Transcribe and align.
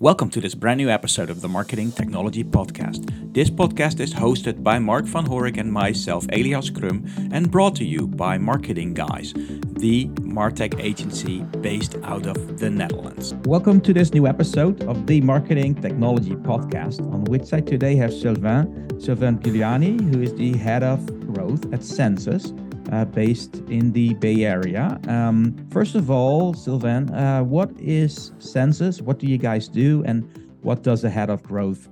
Welcome 0.00 0.30
to 0.30 0.40
this 0.40 0.54
brand 0.54 0.78
new 0.78 0.90
episode 0.90 1.28
of 1.28 1.40
the 1.40 1.48
Marketing 1.48 1.90
Technology 1.90 2.44
Podcast. 2.44 3.34
This 3.34 3.50
podcast 3.50 3.98
is 3.98 4.14
hosted 4.14 4.62
by 4.62 4.78
Mark 4.78 5.06
van 5.06 5.26
Horik 5.26 5.56
and 5.58 5.72
myself, 5.72 6.24
Elias 6.32 6.70
Crum, 6.70 7.04
and 7.32 7.50
brought 7.50 7.74
to 7.74 7.84
you 7.84 8.06
by 8.06 8.38
Marketing 8.38 8.94
Guys, 8.94 9.32
the 9.32 10.06
Martech 10.20 10.78
agency 10.78 11.40
based 11.60 11.96
out 12.04 12.28
of 12.28 12.60
the 12.60 12.70
Netherlands. 12.70 13.34
Welcome 13.44 13.80
to 13.80 13.92
this 13.92 14.14
new 14.14 14.28
episode 14.28 14.84
of 14.84 15.08
the 15.08 15.20
Marketing 15.20 15.74
Technology 15.74 16.36
Podcast, 16.36 17.00
on 17.12 17.24
which 17.24 17.52
I 17.52 17.60
today 17.60 17.96
have 17.96 18.14
Sylvain, 18.14 19.00
Sylvain 19.00 19.40
Giuliani, 19.40 20.00
who 20.14 20.22
is 20.22 20.32
the 20.32 20.56
head 20.58 20.84
of 20.84 21.04
growth 21.34 21.72
at 21.72 21.82
Census 21.82 22.52
uh, 22.92 23.04
based 23.04 23.56
in 23.68 23.92
the 23.92 24.14
Bay 24.14 24.44
Area. 24.44 25.00
Um, 25.08 25.54
first 25.70 25.94
of 25.94 26.10
all, 26.10 26.54
Sylvain, 26.54 27.10
uh, 27.10 27.42
what 27.42 27.70
is 27.78 28.32
Census? 28.38 29.00
What 29.00 29.18
do 29.18 29.26
you 29.26 29.38
guys 29.38 29.68
do? 29.68 30.02
And 30.04 30.28
what 30.62 30.82
does 30.82 31.02
the 31.02 31.10
head 31.10 31.30
of 31.30 31.42
growth 31.42 31.88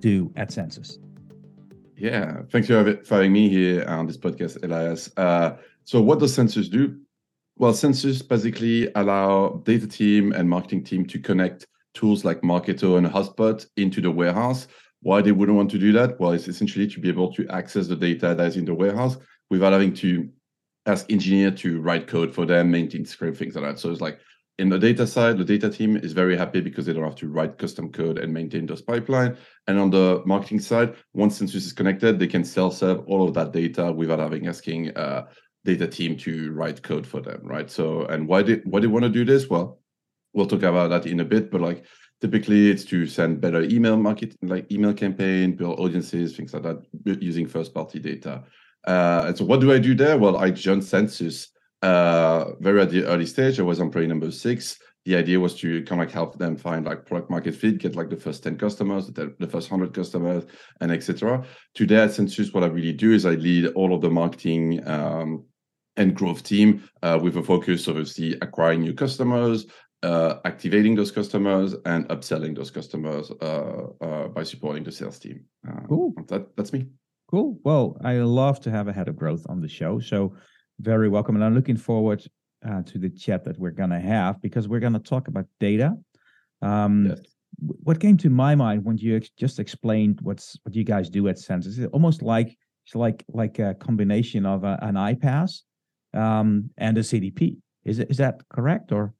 do 0.00 0.32
at 0.36 0.52
Census? 0.52 0.98
Yeah, 1.96 2.42
thanks 2.50 2.66
for 2.66 2.98
having 3.08 3.32
me 3.32 3.48
here 3.48 3.84
on 3.86 4.06
this 4.06 4.16
podcast, 4.16 4.62
Elias. 4.64 5.10
Uh, 5.16 5.56
so, 5.84 6.00
what 6.00 6.18
does 6.18 6.34
Census 6.34 6.68
do? 6.68 6.98
Well, 7.56 7.72
Census 7.74 8.22
basically 8.22 8.90
allow 8.94 9.62
data 9.64 9.86
team 9.86 10.32
and 10.32 10.48
marketing 10.48 10.84
team 10.84 11.04
to 11.06 11.18
connect 11.18 11.66
tools 11.94 12.24
like 12.24 12.40
Marketo 12.40 12.98
and 12.98 13.06
HubSpot 13.06 13.64
into 13.76 14.00
the 14.00 14.10
warehouse. 14.10 14.66
Why 15.02 15.20
they 15.20 15.32
wouldn't 15.32 15.56
want 15.56 15.70
to 15.72 15.78
do 15.78 15.92
that? 15.92 16.18
Well, 16.18 16.32
it's 16.32 16.48
essentially 16.48 16.86
to 16.88 17.00
be 17.00 17.08
able 17.08 17.32
to 17.34 17.46
access 17.48 17.88
the 17.88 17.96
data 17.96 18.34
that 18.34 18.46
is 18.46 18.56
in 18.56 18.64
the 18.64 18.74
warehouse 18.74 19.18
without 19.52 19.74
having 19.74 19.92
to 19.92 20.28
ask 20.86 21.12
engineer 21.12 21.50
to 21.50 21.80
write 21.80 22.06
code 22.06 22.34
for 22.34 22.46
them, 22.46 22.70
maintain 22.70 23.04
script, 23.04 23.36
things 23.36 23.54
like 23.54 23.64
that. 23.64 23.78
So 23.78 23.90
it's 23.90 24.00
like 24.00 24.18
in 24.58 24.70
the 24.70 24.78
data 24.78 25.06
side, 25.06 25.36
the 25.36 25.44
data 25.44 25.68
team 25.68 25.96
is 25.96 26.12
very 26.14 26.36
happy 26.36 26.60
because 26.62 26.86
they 26.86 26.94
don't 26.94 27.04
have 27.04 27.22
to 27.22 27.28
write 27.28 27.58
custom 27.58 27.92
code 27.92 28.18
and 28.18 28.32
maintain 28.32 28.64
those 28.64 28.80
pipeline. 28.80 29.36
And 29.66 29.78
on 29.78 29.90
the 29.90 30.22
marketing 30.24 30.60
side, 30.60 30.94
once 31.12 31.36
Census 31.36 31.66
is 31.66 31.72
connected, 31.74 32.18
they 32.18 32.26
can 32.26 32.44
self-serve 32.44 33.04
all 33.06 33.28
of 33.28 33.34
that 33.34 33.52
data 33.52 33.92
without 33.92 34.20
having 34.20 34.48
asking 34.48 34.96
uh, 34.96 35.26
data 35.66 35.86
team 35.86 36.16
to 36.16 36.52
write 36.52 36.82
code 36.82 37.06
for 37.06 37.20
them, 37.20 37.40
right? 37.44 37.70
So, 37.70 38.06
and 38.06 38.26
why 38.26 38.42
did 38.42 38.62
why 38.64 38.80
they 38.80 38.86
want 38.86 39.04
to 39.04 39.10
do 39.10 39.24
this? 39.26 39.50
Well, 39.50 39.80
we'll 40.32 40.46
talk 40.46 40.62
about 40.62 40.88
that 40.90 41.06
in 41.06 41.20
a 41.20 41.26
bit, 41.26 41.50
but 41.50 41.60
like 41.60 41.84
typically 42.22 42.70
it's 42.70 42.84
to 42.86 43.06
send 43.06 43.42
better 43.42 43.62
email 43.62 43.98
market 43.98 44.34
like 44.42 44.72
email 44.72 44.94
campaign, 44.94 45.56
build 45.56 45.78
audiences, 45.78 46.34
things 46.34 46.54
like 46.54 46.62
that, 46.62 46.78
using 47.20 47.46
first 47.46 47.74
party 47.74 47.98
data. 47.98 48.44
Uh, 48.86 49.24
and 49.26 49.38
so 49.38 49.44
what 49.44 49.60
do 49.60 49.72
I 49.72 49.78
do 49.78 49.94
there? 49.94 50.18
Well, 50.18 50.36
I 50.36 50.50
joined 50.50 50.84
Census 50.84 51.48
uh, 51.82 52.54
very 52.60 52.80
at 52.80 52.90
the 52.90 53.04
early 53.04 53.26
stage. 53.26 53.58
I 53.58 53.62
was 53.62 53.80
employee 53.80 54.06
number 54.06 54.30
six. 54.30 54.78
The 55.04 55.16
idea 55.16 55.40
was 55.40 55.56
to 55.56 55.82
kind 55.82 56.00
of 56.00 56.06
like 56.06 56.14
help 56.14 56.38
them 56.38 56.56
find 56.56 56.86
like 56.86 57.06
product 57.06 57.28
market 57.28 57.56
fit, 57.56 57.78
get 57.78 57.96
like 57.96 58.08
the 58.08 58.16
first 58.16 58.44
10 58.44 58.56
customers, 58.56 59.08
the, 59.08 59.34
the 59.40 59.48
first 59.48 59.70
100 59.70 59.92
customers, 59.92 60.44
and 60.80 60.92
etc. 60.92 61.44
Today 61.74 61.96
at 61.96 62.12
Census, 62.12 62.52
what 62.52 62.62
I 62.62 62.68
really 62.68 62.92
do 62.92 63.12
is 63.12 63.26
I 63.26 63.32
lead 63.32 63.66
all 63.74 63.92
of 63.92 64.00
the 64.00 64.10
marketing 64.10 64.86
um, 64.88 65.44
and 65.96 66.14
growth 66.14 66.44
team 66.44 66.88
uh, 67.02 67.18
with 67.20 67.36
a 67.36 67.42
focus, 67.42 67.88
obviously, 67.88 68.34
acquiring 68.40 68.82
new 68.82 68.94
customers, 68.94 69.66
uh, 70.04 70.36
activating 70.44 70.94
those 70.94 71.10
customers, 71.10 71.74
and 71.84 72.08
upselling 72.08 72.54
those 72.56 72.70
customers 72.70 73.30
uh, 73.40 73.86
uh 74.00 74.28
by 74.28 74.44
supporting 74.44 74.84
the 74.84 74.92
sales 74.92 75.18
team. 75.18 75.44
Uh, 75.68 75.80
cool. 75.88 76.14
That, 76.28 76.56
that's 76.56 76.72
me. 76.72 76.86
Cool. 77.32 77.58
Well, 77.64 77.96
I 78.04 78.16
love 78.18 78.60
to 78.60 78.70
have 78.70 78.88
a 78.88 78.92
head 78.92 79.08
of 79.08 79.16
growth 79.16 79.46
on 79.48 79.62
the 79.62 79.68
show. 79.68 79.98
So, 80.00 80.34
very 80.80 81.08
welcome. 81.08 81.34
And 81.34 81.42
I'm 81.42 81.54
looking 81.54 81.78
forward 81.78 82.22
uh, 82.68 82.82
to 82.82 82.98
the 82.98 83.08
chat 83.08 83.42
that 83.44 83.58
we're 83.58 83.70
going 83.70 83.88
to 83.88 84.00
have 84.00 84.42
because 84.42 84.68
we're 84.68 84.80
going 84.80 84.92
to 84.92 84.98
talk 84.98 85.28
about 85.28 85.46
data. 85.58 85.94
Um, 86.60 87.06
yes. 87.08 87.20
What 87.58 88.00
came 88.00 88.18
to 88.18 88.28
my 88.28 88.54
mind 88.54 88.84
when 88.84 88.98
you 88.98 89.16
ex- 89.16 89.30
just 89.30 89.58
explained 89.58 90.20
what's 90.20 90.58
what 90.64 90.74
you 90.74 90.84
guys 90.84 91.08
do 91.08 91.26
at 91.28 91.38
Census? 91.38 91.78
It's 91.78 91.90
almost 91.94 92.20
like 92.20 92.54
it's 92.84 92.94
like 92.94 93.24
like 93.28 93.58
a 93.58 93.74
combination 93.74 94.44
of 94.44 94.64
a, 94.64 94.78
an 94.82 94.96
iPaaS 94.96 95.60
um, 96.12 96.68
and 96.76 96.98
a 96.98 97.00
CDP. 97.00 97.56
Is 97.84 97.98
it 97.98 98.10
is 98.10 98.18
that 98.18 98.42
correct 98.50 98.92
or? 98.92 99.14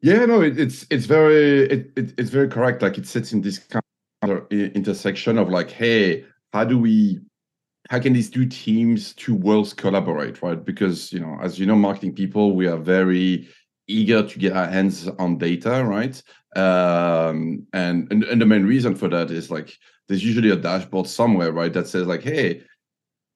Yeah, 0.00 0.24
no, 0.24 0.40
it, 0.40 0.58
it's 0.58 0.86
it's 0.90 1.06
very 1.06 1.66
it, 1.70 1.92
it, 1.94 2.14
it's 2.18 2.30
very 2.30 2.48
correct. 2.48 2.82
Like 2.82 2.98
it 2.98 3.06
sits 3.06 3.32
in 3.32 3.42
this 3.42 3.58
kind 3.58 3.82
of 4.24 4.50
intersection 4.50 5.38
of 5.38 5.48
like, 5.48 5.70
hey, 5.70 6.24
how 6.52 6.64
do 6.64 6.78
we 6.78 7.20
how 7.90 7.98
can 7.98 8.12
these 8.12 8.30
two 8.30 8.46
teams 8.46 9.12
two 9.14 9.34
worlds 9.34 9.74
collaborate 9.74 10.42
right? 10.42 10.64
Because 10.64 11.12
you 11.12 11.20
know 11.20 11.38
as 11.42 11.58
you 11.58 11.66
know 11.66 11.76
marketing 11.76 12.14
people 12.14 12.54
we 12.54 12.66
are 12.66 12.76
very 12.76 13.48
eager 13.88 14.26
to 14.26 14.38
get 14.38 14.56
our 14.56 14.66
hands 14.66 15.08
on 15.18 15.38
data 15.38 15.84
right? 15.84 16.22
Um, 16.54 17.66
and, 17.72 18.10
and 18.12 18.24
and 18.24 18.40
the 18.40 18.46
main 18.46 18.64
reason 18.64 18.94
for 18.94 19.08
that 19.08 19.30
is 19.30 19.50
like 19.50 19.76
there's 20.08 20.24
usually 20.24 20.50
a 20.50 20.56
dashboard 20.56 21.06
somewhere 21.06 21.52
right 21.52 21.72
that 21.72 21.88
says 21.88 22.06
like 22.06 22.22
hey 22.22 22.62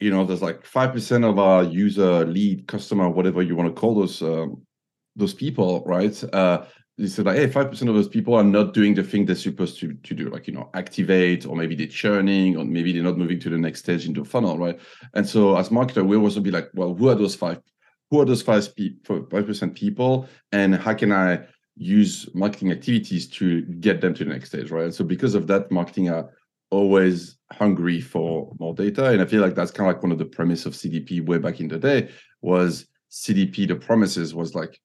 you 0.00 0.10
know 0.10 0.24
there's 0.24 0.42
like 0.42 0.62
5% 0.64 1.24
of 1.24 1.38
our 1.38 1.64
user 1.64 2.26
lead 2.26 2.66
customer 2.68 3.08
whatever 3.08 3.40
you 3.42 3.56
want 3.56 3.74
to 3.74 3.80
call 3.80 3.94
those 3.94 4.22
um, 4.22 4.62
those 5.16 5.34
people 5.34 5.82
right? 5.86 6.22
Uh, 6.32 6.66
they 6.98 7.08
said 7.08 7.26
like, 7.26 7.36
hey, 7.36 7.48
five 7.48 7.68
percent 7.68 7.90
of 7.90 7.94
those 7.94 8.08
people 8.08 8.34
are 8.34 8.44
not 8.44 8.72
doing 8.72 8.94
the 8.94 9.02
thing 9.02 9.26
they're 9.26 9.36
supposed 9.36 9.78
to, 9.80 9.92
to 9.94 10.14
do, 10.14 10.30
like 10.30 10.46
you 10.46 10.54
know, 10.54 10.70
activate, 10.74 11.44
or 11.44 11.54
maybe 11.54 11.74
they're 11.74 11.86
churning, 11.86 12.56
or 12.56 12.64
maybe 12.64 12.92
they're 12.92 13.02
not 13.02 13.18
moving 13.18 13.38
to 13.40 13.50
the 13.50 13.58
next 13.58 13.80
stage 13.80 14.06
into 14.06 14.22
the 14.22 14.28
funnel, 14.28 14.58
right? 14.58 14.78
And 15.14 15.28
so 15.28 15.56
as 15.56 15.68
marketer, 15.68 16.06
we 16.06 16.16
also 16.16 16.40
be 16.40 16.50
like, 16.50 16.70
well, 16.74 16.94
who 16.94 17.08
are 17.08 17.14
those 17.14 17.34
five? 17.34 17.60
Who 18.10 18.20
are 18.20 18.24
those 18.24 18.42
five 18.42 18.72
percent 19.30 19.74
people, 19.74 20.28
and 20.52 20.74
how 20.74 20.94
can 20.94 21.12
I 21.12 21.40
use 21.76 22.28
marketing 22.34 22.72
activities 22.72 23.28
to 23.28 23.62
get 23.62 24.00
them 24.00 24.14
to 24.14 24.24
the 24.24 24.30
next 24.30 24.48
stage, 24.48 24.70
right? 24.70 24.84
And 24.84 24.94
so 24.94 25.04
because 25.04 25.34
of 25.34 25.46
that, 25.48 25.70
marketing 25.70 26.08
are 26.08 26.30
always 26.70 27.36
hungry 27.52 28.00
for 28.00 28.54
more 28.58 28.74
data, 28.74 29.06
and 29.06 29.20
I 29.20 29.26
feel 29.26 29.42
like 29.42 29.54
that's 29.54 29.70
kind 29.70 29.90
of 29.90 29.94
like 29.94 30.02
one 30.02 30.12
of 30.12 30.18
the 30.18 30.24
premise 30.24 30.64
of 30.64 30.72
CDP 30.72 31.26
way 31.26 31.36
back 31.36 31.60
in 31.60 31.68
the 31.68 31.78
day 31.78 32.08
was 32.40 32.86
CDP. 33.10 33.68
The 33.68 33.76
promises 33.76 34.34
was 34.34 34.54
like 34.54 34.80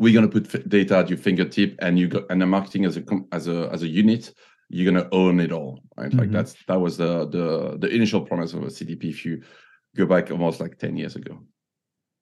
we're 0.00 0.14
going 0.14 0.28
to 0.28 0.40
put 0.40 0.66
data 0.68 0.96
at 0.96 1.10
your 1.10 1.18
fingertip 1.18 1.76
and 1.80 1.98
you 1.98 2.08
got 2.08 2.24
and 2.30 2.40
the 2.40 2.46
marketing 2.46 2.86
as 2.86 2.96
a 2.96 3.04
as 3.32 3.46
a 3.46 3.68
as 3.70 3.82
a 3.82 3.88
unit 3.88 4.32
you're 4.70 4.90
going 4.90 5.04
to 5.04 5.14
own 5.14 5.38
it 5.38 5.52
all 5.52 5.78
right? 5.96 6.08
Mm-hmm. 6.08 6.18
like 6.18 6.30
that's 6.30 6.56
that 6.66 6.80
was 6.80 6.96
the 6.96 7.28
the 7.28 7.76
the 7.78 7.88
initial 7.88 8.22
promise 8.22 8.54
of 8.54 8.62
a 8.62 8.66
cdp 8.66 9.04
if 9.04 9.24
you 9.24 9.42
go 9.96 10.06
back 10.06 10.30
almost 10.30 10.60
like 10.60 10.78
10 10.78 10.96
years 10.96 11.16
ago. 11.16 11.38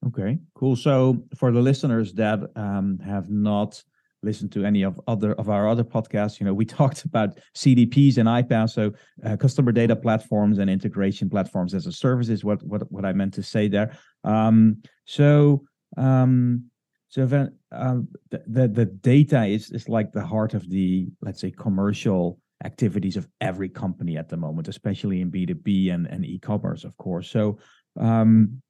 Okay 0.07 0.39
cool. 0.55 0.75
So 0.75 1.23
for 1.35 1.51
the 1.51 1.61
listeners 1.61 2.13
that 2.13 2.39
um, 2.55 2.99
have 2.99 3.29
not 3.29 3.81
listened 4.23 4.51
to 4.51 4.65
any 4.65 4.83
of 4.83 4.99
other 5.07 5.33
of 5.33 5.49
our 5.49 5.69
other 5.69 5.83
podcasts 5.83 6.41
you 6.41 6.45
know 6.45 6.53
we 6.53 6.65
talked 6.79 7.05
about 7.05 7.37
cdps 7.55 8.17
and 8.17 8.27
iPaaS 8.27 8.71
so 8.71 8.91
uh, 9.25 9.37
customer 9.37 9.71
data 9.71 9.95
platforms 9.95 10.57
and 10.59 10.69
integration 10.69 11.29
platforms 11.29 11.73
as 11.73 11.85
a 11.85 11.91
service 11.91 12.27
is 12.27 12.43
what 12.43 12.61
what 12.63 12.91
what 12.91 13.05
i 13.05 13.13
meant 13.13 13.33
to 13.33 13.43
say 13.43 13.69
there. 13.69 13.97
Um, 14.25 14.81
so 15.05 15.63
um, 15.97 16.68
so 17.09 17.25
then 17.25 17.55
um, 17.71 18.07
the, 18.29 18.43
the, 18.47 18.67
the 18.67 18.85
data 18.85 19.45
is 19.45 19.71
is 19.71 19.89
like 19.89 20.11
the 20.11 20.25
heart 20.25 20.53
of 20.53 20.69
the 20.69 21.07
let's 21.21 21.41
say 21.41 21.51
commercial 21.51 22.39
activities 22.63 23.17
of 23.17 23.27
every 23.41 23.69
company 23.69 24.17
at 24.17 24.29
the 24.29 24.37
moment, 24.37 24.67
especially 24.67 25.21
in 25.21 25.29
B 25.29 25.45
two 25.45 25.55
B 25.55 25.89
and 25.89 26.05
and 26.07 26.25
e-commerce, 26.25 26.83
of 26.83 26.95
course. 26.97 27.29
So 27.29 27.57
um, 27.99 28.61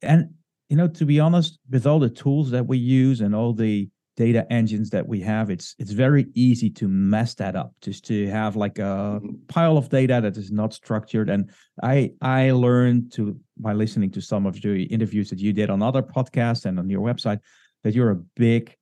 and 0.00 0.30
you 0.68 0.76
know 0.76 0.88
to 0.88 1.04
be 1.04 1.18
honest, 1.18 1.58
with 1.68 1.86
all 1.86 1.98
the 1.98 2.08
tools 2.08 2.50
that 2.50 2.66
we 2.66 2.78
use 2.78 3.20
and 3.20 3.34
all 3.34 3.52
the 3.52 3.88
data 4.16 4.50
engines 4.50 4.90
that 4.90 5.06
we 5.06 5.20
have, 5.20 5.50
it's 5.50 5.74
it's 5.78 5.92
very 5.92 6.26
easy 6.34 6.70
to 6.70 6.88
mess 6.88 7.34
that 7.34 7.54
up. 7.54 7.72
Just 7.80 8.04
to 8.06 8.28
have 8.28 8.56
like 8.56 8.78
a 8.78 9.20
mm-hmm. 9.20 9.34
pile 9.48 9.76
of 9.76 9.88
data 9.88 10.20
that 10.22 10.36
is 10.36 10.50
not 10.50 10.74
structured. 10.74 11.30
And 11.30 11.50
I 11.82 12.12
I 12.20 12.50
learned 12.52 13.12
to 13.12 13.38
by 13.58 13.72
listening 13.72 14.10
to 14.12 14.20
some 14.20 14.46
of 14.46 14.60
the 14.60 14.84
interviews 14.84 15.30
that 15.30 15.38
you 15.38 15.52
did 15.52 15.70
on 15.70 15.82
other 15.82 16.02
podcasts 16.02 16.64
and 16.64 16.78
on 16.78 16.88
your 16.88 17.02
website 17.02 17.40
that 17.84 17.94
you're 17.94 18.10
a 18.10 18.22
big 18.36 18.74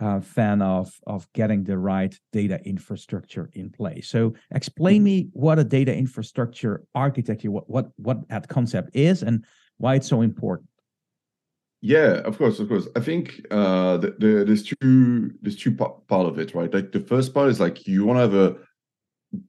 uh, 0.00 0.20
fan 0.20 0.62
of 0.62 0.92
of 1.06 1.30
getting 1.32 1.64
the 1.64 1.78
right 1.78 2.18
data 2.32 2.60
infrastructure 2.64 3.50
in 3.54 3.70
place. 3.70 4.08
So 4.08 4.34
explain 4.50 4.98
mm-hmm. 4.98 5.04
me 5.04 5.28
what 5.32 5.58
a 5.58 5.64
data 5.64 5.94
infrastructure 5.94 6.82
architecture, 6.94 7.50
what 7.50 7.68
what 7.68 7.90
what 7.96 8.28
that 8.28 8.48
concept 8.48 8.90
is, 8.94 9.22
and 9.22 9.44
why 9.78 9.94
it's 9.96 10.08
so 10.08 10.22
important. 10.22 10.69
Yeah, 11.82 12.20
of 12.24 12.36
course, 12.36 12.58
of 12.58 12.68
course. 12.68 12.88
I 12.94 13.00
think 13.00 13.46
uh, 13.50 13.96
the, 13.96 14.14
the, 14.18 14.44
there's 14.44 14.62
two 14.62 15.30
there's 15.40 15.56
two 15.56 15.74
part, 15.74 16.06
part 16.08 16.26
of 16.26 16.38
it, 16.38 16.54
right? 16.54 16.72
Like 16.72 16.92
the 16.92 17.00
first 17.00 17.32
part 17.32 17.48
is 17.48 17.58
like 17.58 17.86
you 17.86 18.04
want 18.04 18.18
to 18.18 18.20
have 18.20 18.34
a 18.34 18.56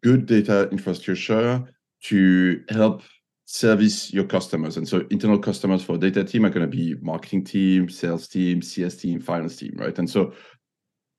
good 0.02 0.26
data 0.26 0.70
infrastructure 0.70 1.64
to 2.04 2.64
help 2.70 3.02
service 3.46 4.14
your 4.14 4.24
customers. 4.24 4.78
And 4.78 4.88
so 4.88 5.06
internal 5.10 5.38
customers 5.38 5.84
for 5.84 5.98
data 5.98 6.24
team 6.24 6.46
are 6.46 6.50
going 6.50 6.70
to 6.70 6.78
be 6.78 6.96
marketing 7.02 7.44
team, 7.44 7.90
sales 7.90 8.30
team, 8.30 8.62
CS 8.62 8.96
team, 8.96 9.20
finance 9.20 9.58
team, 9.58 9.74
right? 9.76 9.98
And 10.00 10.10
so 10.10 10.34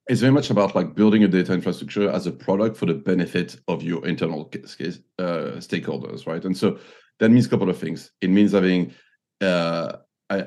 it's 0.08 0.20
very 0.22 0.32
much 0.32 0.48
about 0.48 0.74
like 0.74 0.94
building 0.94 1.24
a 1.24 1.28
data 1.28 1.52
infrastructure 1.52 2.08
as 2.10 2.26
a 2.26 2.32
product 2.32 2.76
for 2.76 2.86
the 2.86 2.94
benefit 2.94 3.56
of 3.68 3.82
your 3.82 4.06
internal 4.06 4.50
uh, 4.54 4.56
stakeholders, 5.60 6.26
right? 6.26 6.44
And 6.44 6.56
so 6.56 6.78
that 7.20 7.30
means 7.30 7.46
a 7.46 7.50
couple 7.50 7.68
of 7.68 7.76
things. 7.76 8.10
It 8.22 8.30
means 8.30 8.52
having 8.52 8.94
uh, 9.42 9.96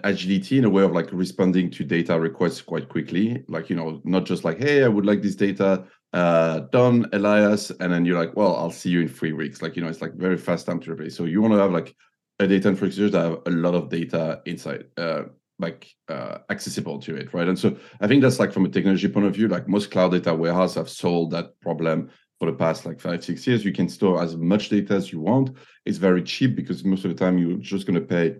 agility 0.04 0.58
in 0.58 0.66
a 0.66 0.70
way 0.70 0.84
of 0.84 0.92
like 0.92 1.10
responding 1.12 1.70
to 1.70 1.84
data 1.84 2.20
requests 2.20 2.62
quite 2.62 2.90
quickly 2.90 3.44
like 3.48 3.70
you 3.70 3.76
know 3.76 4.02
not 4.04 4.26
just 4.26 4.44
like 4.44 4.58
hey 4.58 4.84
i 4.84 4.88
would 4.88 5.06
like 5.06 5.22
this 5.22 5.36
data 5.36 5.86
uh, 6.16 6.62
done, 6.72 7.10
Elias, 7.12 7.72
and 7.82 7.92
then 7.92 8.06
you're 8.06 8.18
like, 8.18 8.38
well, 8.38 8.56
I'll 8.56 8.72
see 8.72 8.90
you 8.90 9.02
in 9.02 9.10
three 9.10 9.34
weeks. 9.34 9.62
Like, 9.62 9.76
you 9.76 9.82
know, 9.84 9.90
it's 9.90 10.02
like 10.02 10.14
very 10.14 10.38
fast 10.38 10.66
time 10.66 10.80
to 10.80 10.94
replace. 10.94 11.18
So 11.18 11.26
you 11.26 11.42
want 11.42 11.54
to 11.54 11.60
have 11.60 11.74
like 11.74 11.94
a 12.40 12.48
data 12.48 12.70
infrastructure 12.70 13.10
that 13.10 13.22
have 13.22 13.40
a 13.46 13.50
lot 13.50 13.76
of 13.76 13.90
data 13.90 14.42
inside, 14.46 14.86
uh, 14.96 15.24
like 15.60 15.94
uh, 16.08 16.38
accessible 16.50 17.00
to 17.00 17.18
it, 17.18 17.34
right? 17.34 17.50
And 17.50 17.60
so 17.60 17.76
I 18.00 18.08
think 18.08 18.22
that's 18.22 18.40
like 18.40 18.54
from 18.54 18.64
a 18.64 18.70
technology 18.70 19.10
point 19.10 19.26
of 19.26 19.36
view, 19.36 19.50
like 19.50 19.68
most 19.68 19.92
cloud 19.92 20.12
data 20.12 20.34
warehouse 20.34 20.76
have 20.76 20.90
solved 20.90 21.34
that 21.34 21.60
problem 21.60 22.10
for 22.40 22.50
the 22.50 22.58
past 22.58 22.86
like 22.86 23.02
five, 23.02 23.22
six 23.22 23.46
years. 23.46 23.66
You 23.66 23.74
can 23.74 23.90
store 23.90 24.24
as 24.24 24.38
much 24.38 24.70
data 24.70 24.94
as 24.94 25.12
you 25.12 25.20
want. 25.20 25.52
It's 25.86 25.98
very 25.98 26.24
cheap 26.24 26.56
because 26.56 26.86
most 26.86 27.04
of 27.04 27.12
the 27.12 27.18
time 27.18 27.38
you're 27.38 27.58
just 27.58 27.88
going 27.88 28.00
to 28.00 28.06
pay 28.06 28.38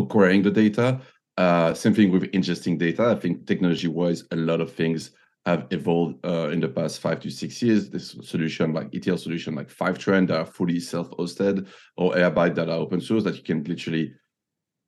for 0.00 0.06
querying 0.08 0.42
the 0.42 0.50
data. 0.50 1.00
Uh, 1.36 1.74
same 1.74 1.94
thing 1.94 2.10
with 2.10 2.24
ingesting 2.32 2.78
data. 2.78 3.04
I 3.04 3.14
think 3.14 3.46
technology-wise, 3.46 4.24
a 4.30 4.36
lot 4.36 4.60
of 4.60 4.72
things 4.72 5.12
have 5.46 5.66
evolved 5.70 6.24
uh, 6.24 6.50
in 6.50 6.60
the 6.60 6.68
past 6.68 7.00
five 7.00 7.20
to 7.20 7.30
six 7.30 7.62
years. 7.62 7.88
This 7.88 8.16
solution, 8.22 8.72
like 8.72 8.94
ETL 8.94 9.16
solution, 9.16 9.54
like 9.54 9.68
Fivetran, 9.68 10.26
that 10.28 10.38
are 10.38 10.46
fully 10.46 10.80
self-hosted, 10.80 11.66
or 11.96 12.12
Airbyte 12.14 12.54
that 12.56 12.68
are 12.68 12.78
open 12.78 13.00
source 13.00 13.24
that 13.24 13.36
you 13.36 13.42
can 13.42 13.64
literally, 13.64 14.12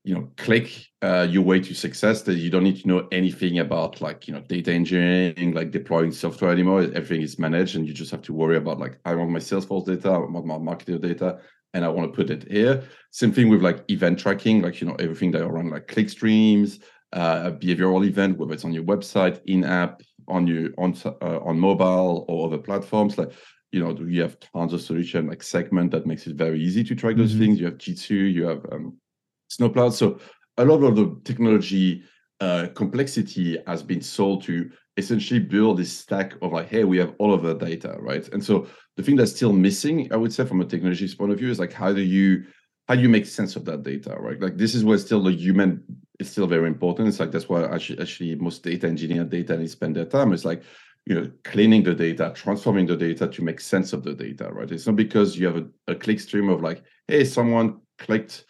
you 0.05 0.15
know, 0.15 0.31
click 0.37 0.85
uh, 1.01 1.27
your 1.31 1.43
way 1.43 1.61
to 1.61 1.75
success. 1.75 2.23
That 2.23 2.35
you 2.35 2.51
don't 2.51 2.65
need 2.65 2.83
to 2.83 2.89
know 2.89 3.09
anything 3.13 3.61
about 3.61 4.03
like 4.03 4.29
you 4.29 4.35
know 4.35 4.43
data 4.43 4.73
engineering, 4.73 5.53
like 5.55 5.71
deploying 5.71 6.13
software 6.13 6.53
anymore. 6.53 6.83
Everything 6.83 7.23
is 7.23 7.39
managed, 7.39 7.77
and 7.77 7.87
you 7.87 7.95
just 7.95 8.11
have 8.11 8.23
to 8.23 8.35
worry 8.35 8.59
about 8.59 8.79
like 8.79 8.99
I 9.07 9.15
want 9.15 9.31
my 9.31 9.39
Salesforce 9.39 9.87
data, 9.87 10.11
I 10.11 10.19
want 10.19 10.45
my 10.45 10.59
marketing 10.59 11.01
data, 11.01 11.39
and 11.75 11.85
I 11.85 11.89
want 11.89 12.13
to 12.13 12.17
put 12.17 12.31
it 12.31 12.51
here. 12.51 12.85
Same 13.11 13.33
thing 13.33 13.49
with 13.49 13.63
like 13.63 13.85
event 13.89 14.19
tracking, 14.19 14.63
like 14.63 14.81
you 14.81 14.87
know 14.87 14.97
everything 14.99 15.31
that 15.33 15.43
around 15.43 15.71
like 15.71 15.89
click 15.89 16.09
streams, 16.11 16.81
uh, 17.13 17.53
behavioral 17.53 18.07
event, 18.07 18.39
whether 18.39 18.53
it's 18.53 18.65
on 18.65 18.73
your 18.73 18.85
website, 18.85 19.41
in 19.47 19.65
app, 19.65 20.03
on 20.29 20.47
your 20.47 20.71
on 20.79 20.97
uh, 21.05 21.39
on 21.41 21.59
mobile 21.59 22.25
or 22.29 22.47
other 22.47 22.59
platforms 22.59 23.19
like 23.19 23.33
you 23.71 23.81
know 23.81 23.97
you 24.05 24.23
have 24.23 24.39
tons 24.41 24.73
of 24.73 24.81
solution 24.81 25.27
like 25.27 25.43
segment 25.43 25.91
that 25.91 26.07
makes 26.07 26.27
it 26.27 26.37
very 26.37 26.61
easy 26.61 26.85
to 26.85 26.95
track 26.95 27.17
those 27.17 27.33
mm-hmm. 27.33 27.41
things 27.41 27.61
you 27.61 27.67
have 27.67 27.79
Jitsu 27.79 28.15
you 28.15 28.45
have 28.45 28.65
um, 28.73 28.97
snowplow 29.49 29.91
so 29.91 30.19
a 30.59 30.65
lot 30.65 30.83
of 30.83 30.97
the 30.97 31.21
technology 31.25 32.03
uh, 32.41 32.67
complexity 32.75 33.59
has 33.67 33.83
been 33.83 34.01
sold 34.01 34.43
to 34.43 34.71
essentially 34.97 35.41
build 35.41 35.79
this 35.79 35.93
stack 35.93 36.35
of 36.43 36.53
like 36.53 36.69
hey 36.69 36.85
we 36.85 36.99
have 36.99 37.15
all 37.19 37.33
of 37.33 37.43
the 37.43 37.55
data 37.55 37.97
right? 38.01 38.29
And 38.29 38.45
so 38.45 38.67
the 38.97 39.03
thing 39.03 39.17
that's 39.17 39.35
still 39.35 39.53
missing 39.53 40.13
i 40.13 40.17
would 40.17 40.33
say 40.33 40.45
from 40.45 40.61
a 40.61 40.65
technology's 40.65 41.15
point 41.15 41.33
of 41.33 41.39
view 41.39 41.51
is 41.51 41.59
like 41.59 41.73
how 41.73 41.93
do 41.93 42.03
you 42.03 42.45
how 42.89 42.97
do 42.97 43.01
you 43.01 43.09
make 43.09 43.27
sense 43.27 43.57
of 43.57 43.65
that 43.65 43.83
data 43.83 44.17
right? 44.19 44.41
Like 44.41 44.57
this 44.57 44.75
is 44.75 44.85
where 44.85 44.99
still 44.99 45.23
the 45.23 45.33
human 45.33 45.83
is 46.19 46.31
still 46.31 46.47
very 46.47 46.67
important. 46.67 47.09
It's 47.09 47.21
like 47.21 47.31
that's 47.31 47.49
why 47.49 47.65
actually, 47.65 48.01
actually 48.01 48.35
most 48.35 48.63
data 48.63 48.87
engineer 48.87 49.25
data 49.25 49.55
and 49.55 49.71
spend 49.71 49.97
their 49.97 50.05
time 50.05 50.33
it's 50.33 50.45
like 50.45 50.63
you 51.07 51.15
know 51.15 51.31
cleaning 51.45 51.83
the 51.85 51.95
data 51.95 52.33
transforming 52.35 52.87
the 52.87 52.97
data 52.97 53.29
to 53.29 53.43
make 53.43 53.61
sense 53.61 53.93
of 53.93 54.03
the 54.03 54.15
data 54.15 54.51
right? 54.53 54.71
It's 54.71 54.87
not 54.87 54.97
because 54.97 55.39
you 55.39 55.47
have 55.47 55.57
a, 55.57 55.67
a 55.89 55.95
click 55.95 56.21
stream 56.21 56.49
of 56.49 56.61
like 56.61 56.83
hey 57.09 57.25
someone 57.25 57.81
clicked 57.99 58.45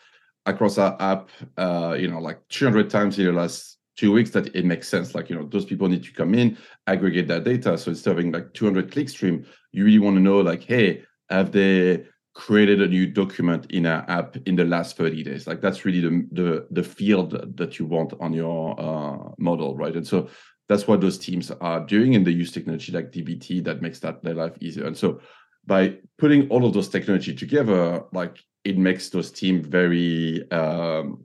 across 0.46 0.76
our 0.76 0.96
app 1.00 1.28
uh 1.56 1.94
you 1.98 2.08
know 2.08 2.18
like 2.18 2.40
200 2.48 2.90
times 2.90 3.18
in 3.18 3.26
the 3.26 3.32
last 3.32 3.78
two 3.96 4.12
weeks 4.12 4.30
that 4.30 4.54
it 4.54 4.64
makes 4.64 4.88
sense 4.88 5.14
like 5.14 5.28
you 5.28 5.36
know 5.36 5.44
those 5.44 5.64
people 5.64 5.88
need 5.88 6.02
to 6.02 6.12
come 6.12 6.34
in 6.34 6.56
aggregate 6.86 7.28
that 7.28 7.44
data. 7.44 7.76
So 7.76 7.90
instead 7.90 8.12
of 8.12 8.16
having 8.16 8.32
like 8.32 8.52
200 8.54 8.90
click 8.90 9.08
stream. 9.08 9.46
You 9.72 9.84
really 9.84 9.98
want 9.98 10.16
to 10.16 10.22
know 10.22 10.40
like 10.40 10.62
hey 10.62 11.04
have 11.30 11.52
they 11.52 12.04
created 12.34 12.80
a 12.80 12.88
new 12.88 13.06
document 13.06 13.70
in 13.70 13.84
an 13.84 14.04
app 14.08 14.36
in 14.46 14.56
the 14.56 14.64
last 14.64 14.96
30 14.96 15.22
days? 15.22 15.46
Like 15.46 15.60
that's 15.60 15.84
really 15.84 16.00
the 16.00 16.26
the, 16.32 16.66
the 16.70 16.82
field 16.82 17.56
that 17.56 17.78
you 17.78 17.86
want 17.86 18.14
on 18.20 18.32
your 18.32 18.78
uh, 18.80 19.32
model 19.38 19.76
right? 19.76 19.94
And 19.94 20.06
so 20.06 20.28
that's 20.68 20.86
what 20.86 21.00
those 21.00 21.18
teams 21.18 21.50
are 21.50 21.80
doing 21.80 22.14
and 22.14 22.26
they 22.26 22.30
use 22.30 22.52
technology 22.52 22.92
like 22.92 23.10
dbt 23.10 23.62
that 23.64 23.82
makes 23.82 23.98
that 24.00 24.22
their 24.22 24.34
life 24.34 24.56
easier. 24.60 24.86
And 24.86 24.96
so 24.96 25.20
by 25.66 25.98
putting 26.18 26.48
all 26.48 26.64
of 26.64 26.72
those 26.72 26.88
technology 26.88 27.34
together 27.34 28.04
like 28.12 28.38
it 28.64 28.78
makes 28.78 29.10
those 29.10 29.30
teams 29.30 29.66
very 29.66 30.50
um 30.50 31.24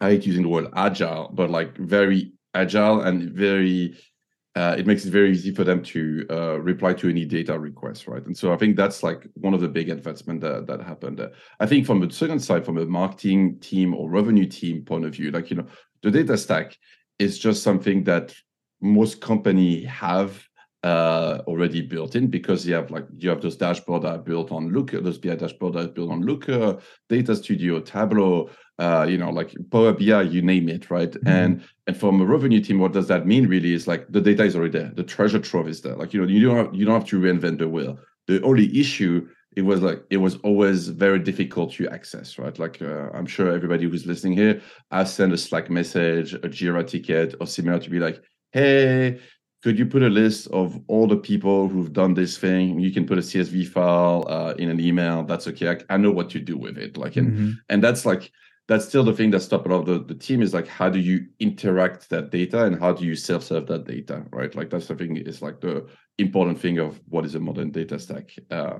i 0.00 0.10
hate 0.10 0.26
using 0.26 0.42
the 0.42 0.48
word 0.48 0.66
agile 0.76 1.30
but 1.32 1.50
like 1.50 1.76
very 1.78 2.32
agile 2.54 3.02
and 3.02 3.30
very 3.30 3.96
uh, 4.58 4.74
it 4.76 4.88
makes 4.88 5.04
it 5.04 5.10
very 5.10 5.30
easy 5.30 5.54
for 5.54 5.62
them 5.62 5.80
to 5.84 6.26
uh, 6.30 6.58
reply 6.58 6.92
to 6.92 7.08
any 7.08 7.24
data 7.24 7.56
requests, 7.56 8.08
right? 8.08 8.26
And 8.26 8.36
so 8.36 8.52
I 8.52 8.56
think 8.56 8.76
that's 8.76 9.04
like 9.04 9.24
one 9.34 9.54
of 9.54 9.60
the 9.60 9.68
big 9.68 9.88
advancements 9.88 10.42
that, 10.42 10.66
that 10.66 10.80
happened. 10.80 11.24
I 11.60 11.66
think 11.66 11.86
from 11.86 12.00
the 12.00 12.12
second 12.12 12.40
side, 12.40 12.64
from 12.64 12.76
a 12.76 12.84
marketing 12.84 13.60
team 13.60 13.94
or 13.94 14.10
revenue 14.10 14.46
team 14.46 14.84
point 14.84 15.04
of 15.04 15.14
view, 15.14 15.30
like, 15.30 15.50
you 15.50 15.58
know, 15.58 15.66
the 16.02 16.10
data 16.10 16.36
stack 16.36 16.76
is 17.20 17.38
just 17.38 17.62
something 17.62 18.02
that 18.04 18.34
most 18.80 19.20
company 19.20 19.84
have 19.84 20.42
uh, 20.82 21.40
already 21.46 21.80
built 21.80 22.16
in 22.16 22.28
because 22.28 22.66
you 22.66 22.74
have 22.74 22.90
like 22.90 23.04
you 23.16 23.28
have 23.28 23.40
those 23.40 23.56
dashboards 23.56 24.02
that 24.02 24.14
are 24.14 24.18
built 24.18 24.52
on 24.52 24.72
Looker, 24.72 25.00
those 25.00 25.18
BI 25.18 25.36
dashboards 25.36 25.74
that 25.74 25.84
are 25.84 25.92
built 25.92 26.10
on 26.10 26.22
Looker, 26.22 26.78
Data 27.08 27.34
Studio, 27.34 27.80
Tableau, 27.80 28.50
uh, 28.78 29.06
you 29.08 29.18
know, 29.18 29.30
like 29.30 29.54
Power 29.70 29.92
BI, 29.92 30.22
you 30.22 30.42
name 30.42 30.68
it, 30.68 30.90
right? 30.90 31.10
Mm-hmm. 31.10 31.28
And 31.28 31.64
and 31.86 31.96
from 31.96 32.20
a 32.20 32.24
revenue 32.24 32.60
team, 32.60 32.78
what 32.78 32.92
does 32.92 33.08
that 33.08 33.26
mean? 33.26 33.48
Really, 33.48 33.72
is 33.72 33.86
like 33.86 34.06
the 34.08 34.20
data 34.20 34.44
is 34.44 34.54
already 34.54 34.78
there, 34.78 34.92
the 34.94 35.02
treasure 35.02 35.40
trove 35.40 35.68
is 35.68 35.80
there. 35.82 35.96
Like 35.96 36.12
you 36.12 36.20
know, 36.20 36.28
you 36.28 36.46
don't 36.46 36.56
have, 36.56 36.74
you 36.74 36.84
don't 36.84 37.00
have 37.00 37.08
to 37.08 37.20
reinvent 37.20 37.58
the 37.58 37.68
wheel. 37.68 37.98
The 38.26 38.42
only 38.42 38.78
issue 38.78 39.28
it 39.56 39.62
was 39.62 39.82
like 39.82 40.04
it 40.10 40.18
was 40.18 40.36
always 40.36 40.88
very 40.88 41.18
difficult 41.18 41.72
to 41.72 41.88
access, 41.88 42.38
right? 42.38 42.56
Like 42.58 42.80
uh, 42.80 43.10
I'm 43.12 43.26
sure 43.26 43.52
everybody 43.52 43.88
who's 43.88 44.06
listening 44.06 44.34
here, 44.34 44.60
I 44.90 45.04
send 45.04 45.32
a 45.32 45.38
Slack 45.38 45.70
message, 45.70 46.34
a 46.34 46.48
Jira 46.48 46.86
ticket, 46.86 47.34
or 47.40 47.46
similar 47.46 47.80
to 47.80 47.90
be 47.90 47.98
like, 47.98 48.22
hey, 48.52 49.18
could 49.64 49.76
you 49.76 49.86
put 49.86 50.02
a 50.02 50.08
list 50.08 50.46
of 50.48 50.80
all 50.86 51.08
the 51.08 51.16
people 51.16 51.68
who've 51.68 51.92
done 51.92 52.14
this 52.14 52.38
thing 52.38 52.78
you 52.78 52.92
can 52.92 53.04
put 53.04 53.18
a 53.18 53.20
csv 53.20 53.66
file 53.66 54.24
uh, 54.28 54.54
in 54.56 54.70
an 54.70 54.78
email 54.78 55.24
that's 55.24 55.48
okay 55.48 55.70
I, 55.70 55.94
I, 55.94 55.96
know 55.96 56.12
what 56.12 56.30
to 56.30 56.38
do 56.38 56.56
with 56.56 56.78
it 56.78 56.96
like 56.96 57.16
and 57.16 57.32
mm-hmm. 57.32 57.50
and 57.68 57.82
that's 57.82 58.06
like 58.06 58.30
that's 58.68 58.86
still 58.86 59.02
the 59.02 59.14
thing 59.14 59.30
that 59.30 59.40
stops 59.40 59.64
a 59.64 59.68
lot 59.70 59.80
of 59.80 59.86
the, 59.86 60.14
the 60.14 60.20
team 60.20 60.42
is 60.42 60.52
like 60.52 60.68
how 60.68 60.90
do 60.90 61.00
you 61.00 61.26
interact 61.40 62.10
that 62.10 62.30
data 62.30 62.64
and 62.64 62.78
how 62.78 62.92
do 62.92 63.04
you 63.04 63.16
self-serve 63.16 63.66
that 63.66 63.84
data 63.84 64.24
right? 64.30 64.54
Like 64.54 64.70
that's 64.70 64.86
the 64.86 64.94
thing 64.94 65.16
is 65.16 65.42
like 65.42 65.60
the 65.60 65.86
important 66.18 66.60
thing 66.60 66.78
of 66.78 67.00
what 67.08 67.24
is 67.24 67.34
a 67.34 67.40
modern 67.40 67.70
data 67.70 67.98
stack 67.98 68.30
uh, 68.50 68.74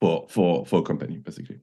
for 0.00 0.26
for 0.28 0.66
for 0.66 0.80
a 0.80 0.82
company 0.82 1.18
basically. 1.18 1.60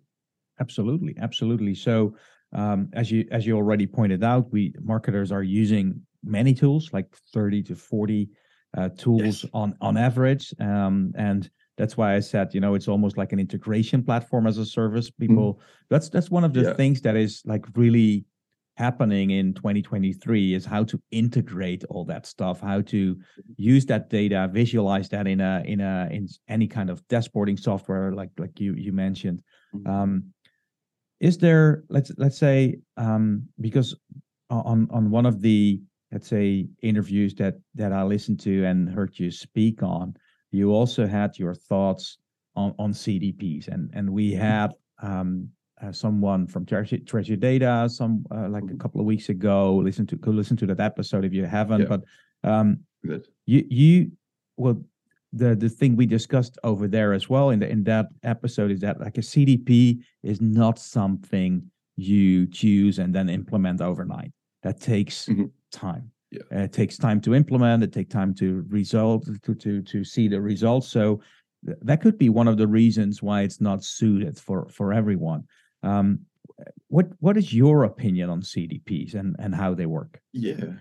Absolutely 0.59 1.15
absolutely. 1.19 1.73
So 1.73 2.15
um, 2.53 2.89
as 2.93 3.11
you 3.11 3.27
as 3.31 3.45
you 3.45 3.57
already 3.57 3.87
pointed 3.87 4.23
out 4.23 4.51
we 4.51 4.73
marketers 4.79 5.31
are 5.31 5.43
using 5.43 6.01
many 6.23 6.53
tools 6.53 6.91
like 6.93 7.07
30 7.33 7.63
to 7.63 7.75
40 7.75 8.29
uh, 8.77 8.89
tools 8.89 9.43
yes. 9.43 9.45
on 9.53 9.73
on 9.81 9.97
average 9.97 10.53
um, 10.59 11.11
and 11.17 11.49
that's 11.79 11.95
why 11.95 12.13
I 12.13 12.19
said, 12.19 12.53
you 12.53 12.59
know, 12.59 12.75
it's 12.75 12.89
almost 12.89 13.17
like 13.17 13.31
an 13.31 13.39
integration 13.39 14.03
platform 14.03 14.45
as 14.45 14.57
a 14.57 14.65
service. 14.65 15.09
Mm-hmm. 15.09 15.27
People, 15.27 15.53
mm. 15.53 15.59
that's 15.89 16.09
that's 16.09 16.29
one 16.29 16.43
of 16.43 16.53
the 16.53 16.63
yeah. 16.63 16.73
things 16.73 16.99
that 17.01 17.15
is 17.15 17.41
like 17.45 17.65
really 17.73 18.25
happening 18.75 19.31
in 19.31 19.53
2023 19.53 20.53
is 20.53 20.65
how 20.65 20.83
to 20.83 21.01
integrate 21.11 21.85
all 21.85 22.03
that 22.03 22.25
stuff, 22.25 22.59
how 22.59 22.81
to 22.81 23.17
use 23.55 23.85
that 23.85 24.09
data, 24.09 24.49
visualize 24.51 25.07
that 25.09 25.25
in 25.25 25.39
a 25.39 25.63
in 25.65 25.79
a 25.79 26.09
in 26.11 26.27
any 26.49 26.67
kind 26.67 26.89
of 26.89 27.01
dashboarding 27.07 27.57
software, 27.57 28.11
like 28.11 28.31
like 28.37 28.59
you 28.59 28.73
you 28.73 28.91
mentioned. 28.91 29.41
Mm. 29.73 29.87
Um, 29.87 30.23
is 31.21 31.37
there 31.37 31.85
let's 31.87 32.11
let's 32.17 32.37
say 32.37 32.79
um, 32.97 33.47
because 33.61 33.95
on 34.49 34.89
on 34.91 35.11
one 35.11 35.25
of 35.25 35.41
the 35.41 35.81
let's 36.11 36.27
say 36.27 36.67
interviews 36.81 37.33
that 37.35 37.55
that 37.75 37.93
I 37.93 38.03
listened 38.03 38.41
to 38.41 38.65
and 38.65 38.89
heard 38.89 39.17
you 39.17 39.31
speak 39.31 39.81
on 39.81 40.17
you 40.51 40.71
also 40.71 41.05
had 41.05 41.37
your 41.37 41.53
thoughts 41.53 42.17
on, 42.55 42.73
on 42.79 42.91
CDPs, 42.91 43.67
and 43.67 43.89
and 43.93 44.09
we 44.09 44.31
mm-hmm. 44.31 44.41
had 44.41 44.73
um, 45.01 45.49
uh, 45.81 45.91
someone 45.91 46.47
from 46.47 46.65
Treasure, 46.65 46.97
Treasure 46.99 47.35
Data, 47.35 47.87
some 47.89 48.25
uh, 48.31 48.49
like 48.49 48.63
a 48.63 48.67
mm-hmm. 48.67 48.77
couple 48.77 48.99
of 48.99 49.05
weeks 49.05 49.29
ago. 49.29 49.75
Listen 49.75 50.05
to 50.07 50.15
go 50.15 50.31
listen 50.31 50.57
to 50.57 50.65
that 50.67 50.79
episode 50.79 51.25
if 51.25 51.33
you 51.33 51.45
haven't. 51.45 51.81
Yeah. 51.81 51.87
But 51.87 52.03
um, 52.43 52.79
you 53.45 53.65
you 53.69 54.11
well 54.57 54.81
the 55.31 55.55
the 55.55 55.69
thing 55.69 55.95
we 55.95 56.05
discussed 56.05 56.57
over 56.63 56.87
there 56.87 57.13
as 57.13 57.29
well 57.29 57.51
in 57.51 57.59
the 57.59 57.69
in 57.69 57.83
that 57.83 58.07
episode 58.23 58.71
is 58.71 58.79
that 58.81 58.99
like 58.99 59.17
a 59.17 59.21
CDP 59.21 59.99
is 60.23 60.41
not 60.41 60.79
something 60.79 61.69
you 61.95 62.47
choose 62.47 62.99
and 62.99 63.13
then 63.13 63.29
implement 63.29 63.81
overnight. 63.81 64.31
That 64.63 64.79
takes 64.79 65.25
mm-hmm. 65.25 65.45
time. 65.71 66.11
Yeah. 66.31 66.41
Uh, 66.53 66.63
it 66.63 66.73
takes 66.73 66.97
time 66.97 67.19
to 67.21 67.33
implement. 67.33 67.83
It 67.83 67.91
takes 67.91 68.13
time 68.13 68.33
to 68.35 68.63
result 68.69 69.27
to 69.43 69.55
to 69.55 69.81
to 69.81 70.03
see 70.03 70.27
the 70.27 70.39
results. 70.39 70.87
So 70.87 71.21
th- 71.65 71.77
that 71.81 72.01
could 72.01 72.17
be 72.17 72.29
one 72.29 72.47
of 72.47 72.57
the 72.57 72.67
reasons 72.67 73.23
why 73.23 73.41
it's 73.41 73.59
not 73.59 73.83
suited 73.83 74.37
for 74.37 74.69
for 74.69 74.93
everyone. 74.93 75.45
Um, 75.81 76.19
what 76.87 77.07
what 77.19 77.37
is 77.37 77.53
your 77.53 77.83
opinion 77.83 78.29
on 78.29 78.41
CDPs 78.41 79.15
and 79.15 79.35
and 79.39 79.55
how 79.55 79.73
they 79.73 79.85
work? 79.85 80.21
Yeah, 80.33 80.73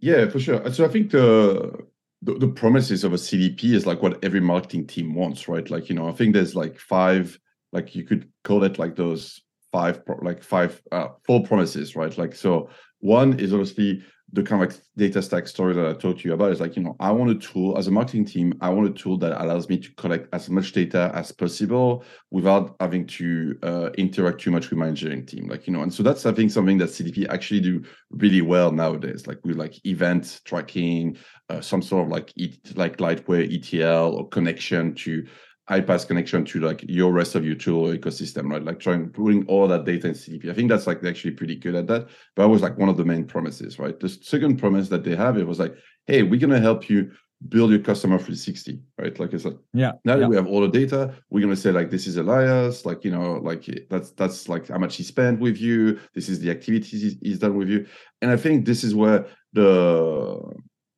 yeah, 0.00 0.28
for 0.28 0.40
sure. 0.40 0.72
So 0.72 0.84
I 0.84 0.88
think 0.88 1.10
the 1.10 1.86
the, 2.22 2.34
the 2.34 2.48
promises 2.48 3.04
of 3.04 3.12
a 3.12 3.16
CDP 3.16 3.74
is 3.74 3.86
like 3.86 4.02
what 4.02 4.22
every 4.24 4.40
marketing 4.40 4.86
team 4.86 5.14
wants, 5.14 5.48
right? 5.48 5.68
Like 5.70 5.88
you 5.88 5.94
know, 5.94 6.08
I 6.08 6.12
think 6.12 6.34
there's 6.34 6.54
like 6.54 6.78
five, 6.78 7.38
like 7.72 7.94
you 7.94 8.04
could 8.04 8.30
call 8.44 8.64
it 8.64 8.78
like 8.78 8.96
those 8.96 9.40
five, 9.72 10.02
like 10.22 10.42
five, 10.42 10.80
uh, 10.92 11.08
four 11.24 11.42
promises, 11.44 11.94
right? 11.94 12.16
Like 12.16 12.34
so, 12.34 12.70
one 13.00 13.38
is 13.38 13.52
obviously 13.52 14.02
the 14.32 14.42
kind 14.42 14.62
of 14.62 14.68
like 14.68 14.80
data 14.96 15.22
stack 15.22 15.46
story 15.46 15.72
that 15.74 15.86
I 15.86 15.92
talked 15.92 16.20
to 16.20 16.28
you 16.28 16.34
about 16.34 16.50
is 16.50 16.60
like, 16.60 16.76
you 16.76 16.82
know, 16.82 16.96
I 16.98 17.12
want 17.12 17.30
a 17.30 17.34
tool 17.36 17.78
as 17.78 17.86
a 17.86 17.92
marketing 17.92 18.24
team, 18.24 18.54
I 18.60 18.70
want 18.70 18.88
a 18.88 18.92
tool 18.92 19.16
that 19.18 19.40
allows 19.40 19.68
me 19.68 19.78
to 19.78 19.94
collect 19.94 20.28
as 20.32 20.50
much 20.50 20.72
data 20.72 21.12
as 21.14 21.30
possible 21.30 22.04
without 22.32 22.74
having 22.80 23.06
to 23.06 23.56
uh, 23.62 23.90
interact 23.96 24.40
too 24.40 24.50
much 24.50 24.70
with 24.70 24.78
my 24.78 24.88
engineering 24.88 25.26
team. 25.26 25.46
Like, 25.48 25.66
you 25.66 25.72
know, 25.72 25.82
and 25.82 25.94
so 25.94 26.02
that's 26.02 26.26
I 26.26 26.32
think 26.32 26.50
something 26.50 26.78
that 26.78 26.90
CDP 26.90 27.28
actually 27.28 27.60
do 27.60 27.84
really 28.10 28.42
well 28.42 28.72
nowadays, 28.72 29.28
like 29.28 29.38
with 29.44 29.56
like 29.56 29.84
event 29.86 30.40
tracking, 30.44 31.16
uh, 31.48 31.60
some 31.60 31.80
sort 31.80 32.06
of 32.06 32.12
like 32.12 32.32
like 32.74 33.00
lightweight 33.00 33.52
ETL 33.52 34.16
or 34.16 34.28
connection 34.28 34.94
to 34.96 35.24
iPaaS 35.70 36.06
connection 36.06 36.44
to 36.44 36.60
like 36.60 36.84
your 36.88 37.12
rest 37.12 37.34
of 37.34 37.44
your 37.44 37.56
tool 37.56 37.88
ecosystem, 37.88 38.50
right? 38.50 38.64
Like 38.64 38.78
trying 38.78 39.08
putting 39.08 39.44
all 39.46 39.66
that 39.68 39.84
data 39.84 40.08
in 40.08 40.14
CDP. 40.14 40.48
I 40.48 40.54
think 40.54 40.68
that's 40.70 40.86
like 40.86 41.04
actually 41.04 41.32
pretty 41.32 41.56
good 41.56 41.74
at 41.74 41.88
that. 41.88 42.08
But 42.34 42.42
that 42.42 42.48
was 42.48 42.62
like 42.62 42.78
one 42.78 42.88
of 42.88 42.96
the 42.96 43.04
main 43.04 43.24
promises, 43.24 43.78
right? 43.78 43.98
The 43.98 44.08
second 44.08 44.58
promise 44.58 44.88
that 44.90 45.02
they 45.02 45.16
have 45.16 45.36
it 45.38 45.46
was 45.46 45.58
like, 45.58 45.74
hey, 46.06 46.22
we're 46.22 46.40
gonna 46.40 46.60
help 46.60 46.88
you 46.88 47.10
build 47.48 47.70
your 47.70 47.80
customer 47.80 48.16
360, 48.16 48.80
right? 48.96 49.18
Like 49.18 49.34
I 49.34 49.38
said, 49.38 49.58
yeah. 49.72 49.92
Now 50.04 50.14
yeah. 50.14 50.20
that 50.20 50.28
we 50.28 50.36
have 50.36 50.46
all 50.46 50.60
the 50.60 50.68
data, 50.68 51.14
we're 51.30 51.42
gonna 51.42 51.56
say 51.56 51.72
like 51.72 51.90
this 51.90 52.06
is 52.06 52.16
Elias, 52.16 52.86
like 52.86 53.04
you 53.04 53.10
know, 53.10 53.34
like 53.34 53.68
that's 53.90 54.12
that's 54.12 54.48
like 54.48 54.68
how 54.68 54.78
much 54.78 54.94
he 54.94 55.02
spent 55.02 55.40
with 55.40 55.58
you. 55.58 55.98
This 56.14 56.28
is 56.28 56.38
the 56.38 56.50
activities 56.50 57.02
he's, 57.02 57.16
he's 57.20 57.38
done 57.40 57.56
with 57.56 57.68
you, 57.68 57.86
and 58.22 58.30
I 58.30 58.36
think 58.36 58.66
this 58.66 58.84
is 58.84 58.94
where 58.94 59.26
the 59.52 60.40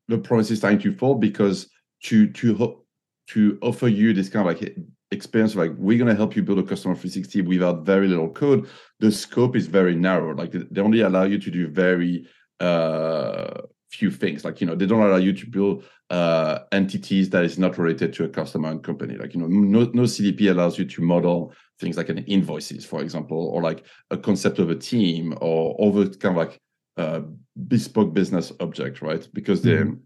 the 0.08 0.18
promise 0.18 0.50
is 0.50 0.58
starting 0.58 0.80
to 0.80 0.92
fall 0.92 1.14
because 1.14 1.70
to 2.04 2.28
to 2.32 2.82
to 3.28 3.58
offer 3.62 3.88
you 3.88 4.12
this 4.12 4.28
kind 4.28 4.48
of 4.48 4.54
like 4.54 4.76
experience 5.10 5.54
like 5.54 5.72
we're 5.76 5.98
going 5.98 6.10
to 6.10 6.16
help 6.16 6.36
you 6.36 6.42
build 6.42 6.58
a 6.58 6.62
customer 6.62 6.94
360 6.94 7.42
without 7.42 7.84
very 7.84 8.08
little 8.08 8.28
code. 8.28 8.68
The 9.00 9.10
scope 9.10 9.56
is 9.56 9.66
very 9.66 9.94
narrow. 9.94 10.34
Like 10.34 10.52
they 10.52 10.80
only 10.80 11.00
allow 11.00 11.24
you 11.24 11.38
to 11.38 11.50
do 11.50 11.68
very 11.68 12.26
uh 12.60 13.62
few 13.90 14.10
things. 14.10 14.44
Like 14.44 14.60
you 14.60 14.66
know 14.66 14.74
they 14.74 14.86
don't 14.86 15.02
allow 15.02 15.16
you 15.16 15.32
to 15.32 15.46
build 15.46 15.84
uh 16.10 16.60
entities 16.72 17.30
that 17.30 17.44
is 17.44 17.58
not 17.58 17.78
related 17.78 18.12
to 18.14 18.24
a 18.24 18.28
customer 18.28 18.70
and 18.70 18.82
company. 18.82 19.16
Like 19.16 19.34
you 19.34 19.40
know 19.40 19.46
no, 19.46 19.90
no 19.92 20.02
cdp 20.02 20.50
allows 20.50 20.78
you 20.78 20.84
to 20.84 21.02
model 21.02 21.54
things 21.80 21.96
like 21.96 22.08
an 22.08 22.18
invoices 22.24 22.84
for 22.84 23.00
example 23.00 23.38
or 23.48 23.62
like 23.62 23.84
a 24.10 24.16
concept 24.16 24.58
of 24.58 24.68
a 24.68 24.74
team 24.74 25.36
or 25.40 25.76
over 25.78 26.06
kind 26.08 26.36
of 26.36 26.46
like 26.46 26.58
uh 26.96 27.20
bespoke 27.66 28.12
business 28.12 28.52
object 28.60 29.00
right? 29.00 29.26
Because 29.32 29.62
mm-hmm. 29.62 29.90
they 29.90 29.96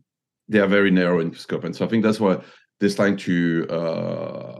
they 0.48 0.58
are 0.58 0.68
very 0.68 0.90
narrow 0.90 1.20
in 1.20 1.32
scope. 1.34 1.64
And 1.64 1.74
so 1.74 1.84
i 1.84 1.88
think 1.88 2.04
that's 2.04 2.20
why 2.20 2.40
they're 2.82 2.90
starting 2.90 3.16
to 3.16 3.64
uh, 3.70 4.58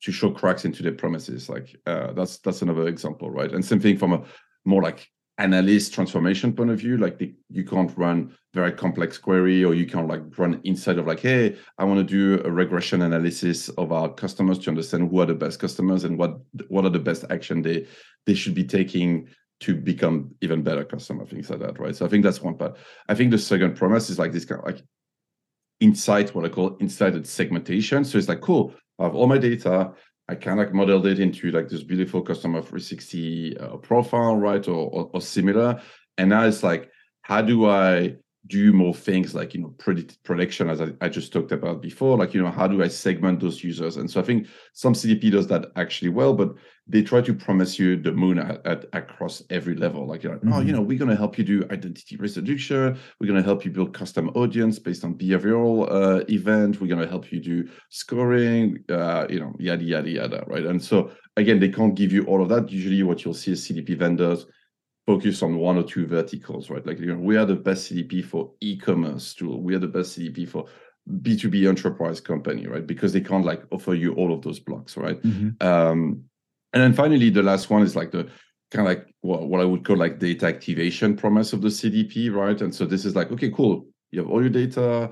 to 0.00 0.12
show 0.12 0.30
cracks 0.30 0.64
into 0.64 0.84
their 0.84 0.92
promises. 0.92 1.48
Like 1.48 1.74
uh, 1.86 2.12
that's 2.12 2.38
that's 2.38 2.62
another 2.62 2.86
example, 2.86 3.30
right? 3.30 3.50
And 3.50 3.64
same 3.64 3.80
thing 3.80 3.98
from 3.98 4.12
a 4.12 4.22
more 4.64 4.80
like 4.80 5.08
analyst 5.38 5.92
transformation 5.92 6.52
point 6.52 6.70
of 6.70 6.78
view. 6.78 6.98
Like 6.98 7.18
the, 7.18 7.34
you 7.50 7.64
can't 7.64 7.92
run 7.98 8.32
very 8.54 8.70
complex 8.70 9.18
query, 9.18 9.64
or 9.64 9.74
you 9.74 9.86
can't 9.86 10.06
like 10.06 10.22
run 10.38 10.60
inside 10.62 10.98
of 10.98 11.08
like, 11.08 11.18
hey, 11.18 11.56
I 11.76 11.82
want 11.82 11.98
to 11.98 12.04
do 12.04 12.40
a 12.44 12.50
regression 12.50 13.02
analysis 13.02 13.68
of 13.70 13.90
our 13.90 14.08
customers 14.08 14.60
to 14.60 14.70
understand 14.70 15.10
who 15.10 15.18
are 15.18 15.26
the 15.26 15.34
best 15.34 15.58
customers 15.58 16.04
and 16.04 16.16
what 16.16 16.38
what 16.68 16.84
are 16.84 16.90
the 16.90 17.00
best 17.00 17.24
action 17.28 17.60
they 17.60 17.88
they 18.24 18.34
should 18.34 18.54
be 18.54 18.64
taking 18.64 19.28
to 19.60 19.74
become 19.74 20.32
even 20.42 20.62
better 20.62 20.84
customer 20.84 21.24
things 21.24 21.48
like 21.48 21.60
that 21.60 21.78
right 21.78 21.94
so 21.94 22.04
i 22.04 22.08
think 22.08 22.24
that's 22.24 22.42
one 22.42 22.56
part 22.56 22.76
i 23.08 23.14
think 23.14 23.30
the 23.30 23.38
second 23.38 23.76
promise 23.76 24.10
is 24.10 24.18
like 24.18 24.32
this 24.32 24.44
kind 24.44 24.60
of 24.60 24.66
like 24.66 24.82
insight, 25.84 26.34
what 26.34 26.44
I 26.44 26.48
call 26.48 26.76
insighted 26.80 27.26
segmentation. 27.26 28.04
So 28.04 28.16
it's 28.16 28.28
like, 28.28 28.40
cool, 28.40 28.74
I 28.98 29.04
have 29.04 29.14
all 29.14 29.26
my 29.26 29.38
data. 29.38 29.92
I 30.28 30.34
can 30.34 30.56
like 30.56 30.72
modeled 30.72 31.06
it 31.06 31.20
into 31.20 31.50
like 31.50 31.68
this 31.68 31.82
beautiful 31.82 32.22
customer 32.22 32.60
360 32.60 33.58
uh, 33.58 33.76
profile, 33.76 34.36
right? 34.36 34.66
Or, 34.66 34.88
or, 34.96 35.10
or 35.12 35.20
similar. 35.20 35.82
And 36.16 36.30
now 36.30 36.44
it's 36.44 36.62
like, 36.62 36.90
how 37.20 37.42
do 37.42 37.68
I 37.68 38.16
do 38.46 38.72
more 38.72 38.94
things 38.94 39.34
like 39.34 39.54
you 39.54 39.60
know 39.60 39.74
predict 39.78 40.22
prediction 40.22 40.68
as 40.68 40.80
I, 40.80 40.88
I, 41.00 41.08
just 41.08 41.32
talked 41.32 41.52
about 41.52 41.80
before 41.80 42.18
like 42.18 42.34
you 42.34 42.42
know 42.42 42.50
how 42.50 42.66
do 42.66 42.82
i 42.82 42.88
segment 42.88 43.40
those 43.40 43.64
users? 43.64 43.96
And 43.96 44.10
so 44.10 44.20
i 44.20 44.24
think 44.24 44.48
some 44.74 44.92
cdp 44.92 45.30
does 45.30 45.46
that 45.46 45.72
actually 45.76 46.10
well 46.10 46.34
but 46.34 46.54
they 46.86 47.02
try 47.02 47.22
to 47.22 47.32
promise 47.32 47.78
you 47.78 47.96
the 47.96 48.12
moon 48.12 48.38
at, 48.38 48.64
at 48.66 48.84
across 48.92 49.42
every 49.48 49.74
level. 49.74 50.06
Like 50.06 50.22
you're 50.22 50.32
like 50.32 50.42
mm-hmm. 50.42 50.52
oh 50.52 50.58
you 50.58 50.66
mm-hmm. 50.66 50.76
know 50.76 50.82
we're 50.82 50.98
going 50.98 51.10
to 51.10 51.16
help 51.16 51.38
you 51.38 51.44
do 51.44 51.64
identity 51.70 52.16
resolution 52.16 52.98
we're 53.18 53.26
going 53.26 53.40
to 53.40 53.44
help 53.44 53.64
you 53.64 53.70
build 53.70 53.94
custom 53.94 54.28
audience 54.34 54.78
based 54.78 55.04
on 55.04 55.14
behavioral 55.14 55.90
uh, 55.90 56.24
event. 56.28 56.80
We're 56.80 56.88
going 56.88 57.00
to 57.00 57.08
help 57.08 57.32
you 57.32 57.40
do 57.40 57.68
scoring 57.88 58.84
uh, 58.90 59.26
you 59.30 59.40
know 59.40 59.54
yada 59.58 59.84
yada 59.84 60.10
yada 60.10 60.44
right? 60.46 60.66
And 60.66 60.82
so 60.82 61.10
again 61.36 61.58
they 61.58 61.70
can't 61.70 61.94
give 61.94 62.12
you 62.12 62.24
all 62.24 62.42
of 62.42 62.48
that. 62.50 62.70
Usually 62.70 63.02
what 63.02 63.24
you'll 63.24 63.34
see 63.34 63.52
is 63.52 63.66
cdp 63.66 63.96
vendors 63.96 64.46
focus 65.06 65.42
on 65.42 65.58
one 65.58 65.76
or 65.76 65.82
two 65.82 66.06
verticals, 66.06 66.70
right? 66.70 66.84
Like, 66.86 66.98
you 66.98 67.06
know, 67.06 67.18
we 67.18 67.36
are 67.36 67.44
the 67.44 67.56
best 67.56 67.90
CDP 67.90 68.24
for 68.24 68.52
e-commerce 68.60 69.34
tool. 69.34 69.62
We 69.62 69.74
are 69.74 69.78
the 69.78 69.88
best 69.88 70.18
CDP 70.18 70.48
for 70.48 70.66
B2B 71.22 71.68
enterprise 71.68 72.20
company, 72.20 72.66
right? 72.66 72.86
Because 72.86 73.12
they 73.12 73.20
can't 73.20 73.44
like 73.44 73.62
offer 73.70 73.94
you 73.94 74.14
all 74.14 74.32
of 74.32 74.42
those 74.42 74.58
blocks, 74.58 74.96
right? 74.96 75.20
Mm-hmm. 75.20 75.66
Um, 75.66 76.24
and 76.72 76.82
then 76.82 76.94
finally, 76.94 77.30
the 77.30 77.42
last 77.42 77.68
one 77.70 77.82
is 77.82 77.94
like 77.94 78.10
the 78.10 78.28
kind 78.70 78.86
of 78.86 78.86
like 78.86 79.14
what, 79.20 79.48
what 79.48 79.60
I 79.60 79.64
would 79.64 79.84
call 79.84 79.96
like 79.96 80.18
data 80.18 80.46
activation 80.46 81.16
promise 81.16 81.52
of 81.52 81.60
the 81.60 81.68
CDP, 81.68 82.34
right? 82.34 82.60
And 82.60 82.74
so 82.74 82.86
this 82.86 83.04
is 83.04 83.14
like, 83.14 83.30
okay, 83.30 83.50
cool. 83.50 83.86
You 84.10 84.20
have 84.20 84.30
all 84.30 84.40
your 84.40 84.50
data, 84.50 85.10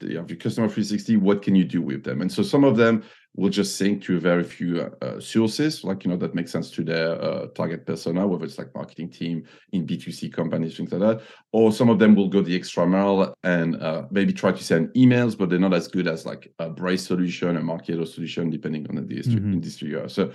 you 0.00 0.16
have 0.16 0.30
your 0.30 0.38
customer 0.38 0.68
360. 0.68 1.16
What 1.18 1.42
can 1.42 1.54
you 1.54 1.64
do 1.64 1.80
with 1.80 2.02
them? 2.02 2.22
And 2.22 2.32
so 2.32 2.42
some 2.42 2.64
of 2.64 2.76
them 2.76 3.04
will 3.36 3.50
just 3.50 3.76
sync 3.76 4.02
to 4.02 4.18
very 4.18 4.42
few 4.42 4.90
uh, 5.00 5.20
sources, 5.20 5.84
like 5.84 6.04
you 6.04 6.10
know 6.10 6.16
that 6.16 6.34
makes 6.34 6.50
sense 6.50 6.70
to 6.72 6.82
their 6.82 7.22
uh, 7.22 7.46
target 7.48 7.86
persona, 7.86 8.26
whether 8.26 8.44
it's 8.44 8.58
like 8.58 8.74
marketing 8.74 9.10
team 9.10 9.44
in 9.72 9.86
B2C 9.86 10.32
companies, 10.32 10.76
things 10.76 10.92
like 10.92 11.00
that. 11.00 11.20
Or 11.52 11.70
some 11.70 11.88
of 11.88 11.98
them 11.98 12.14
will 12.14 12.28
go 12.28 12.42
the 12.42 12.56
extra 12.56 12.86
mile 12.86 13.34
and 13.44 13.80
uh, 13.80 14.02
maybe 14.10 14.32
try 14.32 14.52
to 14.52 14.64
send 14.64 14.88
emails, 14.94 15.38
but 15.38 15.50
they're 15.50 15.58
not 15.58 15.74
as 15.74 15.88
good 15.88 16.08
as 16.08 16.26
like 16.26 16.52
a 16.58 16.68
Braze 16.68 17.06
solution, 17.06 17.56
a 17.56 17.60
Marketo 17.60 18.06
solution, 18.06 18.50
depending 18.50 18.86
on 18.88 18.96
the 18.96 19.02
industry, 19.02 19.36
mm-hmm. 19.36 19.52
industry 19.52 19.88
you 19.90 20.00
are. 20.00 20.08
So, 20.08 20.32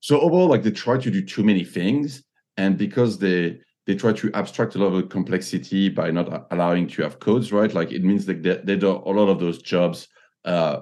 so 0.00 0.20
overall, 0.20 0.48
like 0.48 0.62
they 0.62 0.72
try 0.72 0.98
to 0.98 1.10
do 1.10 1.24
too 1.24 1.44
many 1.44 1.64
things, 1.64 2.22
and 2.56 2.76
because 2.76 3.18
they 3.18 3.60
they 3.86 3.94
try 3.94 4.12
to 4.12 4.30
abstract 4.34 4.74
a 4.74 4.78
lot 4.78 4.92
of 4.92 5.08
complexity 5.08 5.88
by 5.88 6.10
not 6.10 6.46
allowing 6.50 6.86
to 6.88 7.02
have 7.02 7.18
codes, 7.18 7.52
right? 7.52 7.72
Like 7.72 7.92
it 7.92 8.04
means 8.04 8.26
that 8.26 8.42
they, 8.42 8.60
they 8.64 8.76
do 8.76 8.90
a 8.90 9.12
lot 9.12 9.28
of 9.28 9.40
those 9.40 9.62
jobs 9.62 10.08
uh, 10.44 10.80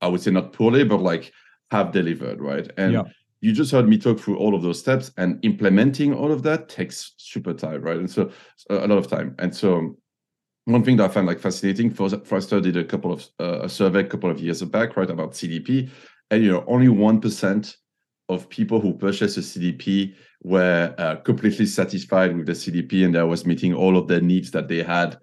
I 0.00 0.08
would 0.08 0.20
say 0.20 0.30
not 0.30 0.52
poorly, 0.52 0.84
but 0.84 1.00
like 1.00 1.32
have 1.70 1.92
delivered, 1.92 2.40
right? 2.40 2.70
And 2.76 2.92
yeah. 2.92 3.02
you 3.40 3.52
just 3.52 3.72
heard 3.72 3.88
me 3.88 3.98
talk 3.98 4.18
through 4.18 4.38
all 4.38 4.54
of 4.54 4.62
those 4.62 4.78
steps, 4.78 5.10
and 5.16 5.38
implementing 5.44 6.14
all 6.14 6.32
of 6.32 6.42
that 6.44 6.68
takes 6.68 7.14
super 7.18 7.52
time, 7.52 7.82
right? 7.82 7.96
And 7.98 8.10
so 8.10 8.30
a 8.70 8.86
lot 8.86 8.98
of 8.98 9.08
time. 9.08 9.34
And 9.38 9.54
so 9.54 9.96
one 10.64 10.84
thing 10.84 10.96
that 10.98 11.10
I 11.10 11.12
find 11.12 11.26
like 11.26 11.40
fascinating, 11.40 11.90
for 11.90 12.10
Forrester 12.10 12.60
did 12.60 12.76
a 12.76 12.84
couple 12.84 13.12
of 13.12 13.26
uh, 13.40 13.60
a 13.62 13.68
survey 13.68 14.00
a 14.00 14.04
couple 14.04 14.30
of 14.30 14.40
years 14.40 14.62
back, 14.62 14.96
right, 14.96 15.10
about 15.10 15.32
CDP, 15.32 15.90
and 16.30 16.44
you 16.44 16.52
know 16.52 16.64
only 16.66 16.88
one 16.88 17.20
percent 17.20 17.76
of 18.28 18.48
people 18.50 18.78
who 18.80 18.92
purchased 18.92 19.38
a 19.38 19.40
CDP 19.40 20.14
were 20.42 20.94
uh, 20.98 21.16
completely 21.16 21.64
satisfied 21.64 22.36
with 22.36 22.46
the 22.46 22.52
CDP, 22.52 23.04
and 23.04 23.14
that 23.14 23.26
was 23.26 23.46
meeting 23.46 23.72
all 23.74 23.96
of 23.96 24.08
their 24.08 24.20
needs 24.20 24.50
that 24.50 24.68
they 24.68 24.82
had 24.82 25.18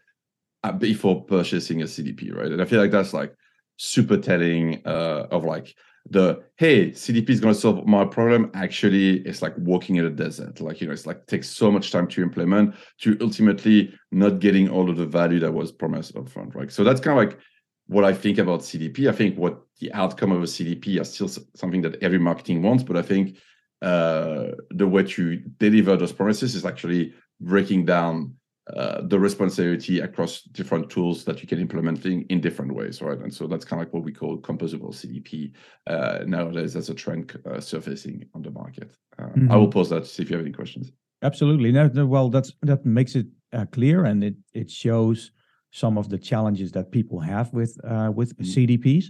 uh, 0.64 0.72
before 0.72 1.24
purchasing 1.26 1.82
a 1.84 1.86
CDP, 1.86 2.34
right? 2.36 2.52
And 2.52 2.62
I 2.62 2.66
feel 2.66 2.82
like 2.82 2.92
that's 2.92 3.14
like 3.14 3.34
super 3.78 4.18
telling 4.18 4.82
uh, 4.86 5.28
of 5.32 5.44
like 5.44 5.76
the 6.12 6.44
hey 6.58 6.92
cdp 6.92 7.30
is 7.32 7.40
going 7.40 7.54
to 7.54 7.60
solve 7.60 7.86
my 7.88 8.06
problem. 8.06 8.52
Actually 8.54 9.22
it's 9.22 9.42
like 9.42 9.54
walking 9.58 9.96
in 9.96 10.06
a 10.06 10.10
desert. 10.10 10.62
Like 10.62 10.82
you 10.82 10.88
know 10.88 10.94
it's 10.94 11.08
like 11.08 11.26
takes 11.26 11.50
so 11.50 11.72
much 11.72 11.92
time 11.92 12.08
to 12.10 12.22
implement 12.22 12.76
to 13.02 13.18
ultimately 13.22 13.94
not 14.12 14.40
getting 14.40 14.70
all 14.70 14.90
of 14.90 14.98
the 14.98 15.06
value 15.06 15.40
that 15.40 15.54
was 15.54 15.72
promised 15.72 16.16
up 16.16 16.30
front 16.30 16.54
right? 16.56 16.72
So 16.72 16.84
that's 16.84 17.02
kind 17.02 17.18
of 17.18 17.26
like 17.26 17.40
what 17.88 18.04
i 18.04 18.14
think 18.14 18.38
about 18.38 18.62
cdp 18.62 19.08
i 19.10 19.12
think 19.12 19.38
what 19.38 19.62
the 19.80 19.92
outcome 19.94 20.32
of 20.32 20.42
a 20.42 20.46
cdp 20.46 21.00
is 21.00 21.14
still 21.14 21.30
something 21.56 21.82
that 21.82 22.02
every 22.02 22.20
marketing 22.20 22.62
wants 22.62 22.84
but 22.84 22.98
i 22.98 23.02
think 23.02 23.38
uh, 23.82 24.52
the 24.72 24.88
way 24.88 25.04
to 25.04 25.38
deliver 25.60 25.96
those 25.96 26.14
promises 26.14 26.56
is 26.56 26.66
actually 26.66 27.14
breaking 27.40 27.86
down 27.86 28.34
uh, 28.74 29.02
the 29.04 29.20
responsibility 29.20 30.00
across 30.00 30.42
different 30.42 30.90
tools 30.90 31.24
that 31.24 31.42
you 31.42 31.48
can 31.48 31.60
implement 31.60 32.04
in, 32.06 32.24
in 32.30 32.42
different 32.42 32.74
ways, 32.74 33.00
right? 33.00 33.20
And 33.20 33.32
so 33.32 33.46
that's 33.46 33.64
kind 33.64 33.80
of 33.80 33.88
like 33.88 33.94
what 33.94 34.04
we 34.04 34.12
call 34.12 34.40
composable 34.40 34.90
CDP 34.90 35.52
uh, 35.86 36.24
nowadays 36.26 36.76
as 36.76 36.90
a 36.90 36.96
trend 36.96 37.40
uh, 37.46 37.60
surfacing 37.60 38.26
on 38.34 38.42
the 38.42 38.50
market. 38.50 38.92
Mm-hmm. 39.20 39.52
I 39.52 39.56
will 39.56 39.68
pause 39.68 39.90
that 39.92 40.04
to 40.04 40.10
see 40.10 40.24
if 40.24 40.32
you 40.32 40.38
have 40.38 40.46
any 40.46 40.54
questions. 40.54 40.92
Absolutely. 41.22 41.72
No, 41.72 41.88
no 41.94 42.06
well, 42.08 42.30
that's 42.30 42.54
that 42.64 42.86
makes 42.86 43.16
it 43.16 43.28
uh, 43.54 43.66
clear, 43.72 44.06
and 44.06 44.24
it 44.24 44.36
it 44.54 44.70
shows 44.70 45.32
some 45.72 45.98
of 45.98 46.10
the 46.10 46.18
challenges 46.18 46.72
that 46.72 46.92
people 46.92 47.20
have 47.20 47.54
with 47.54 47.78
uh, 47.84 48.12
with 48.14 48.36
mm-hmm. 48.38 48.52
CDPs. 48.52 49.06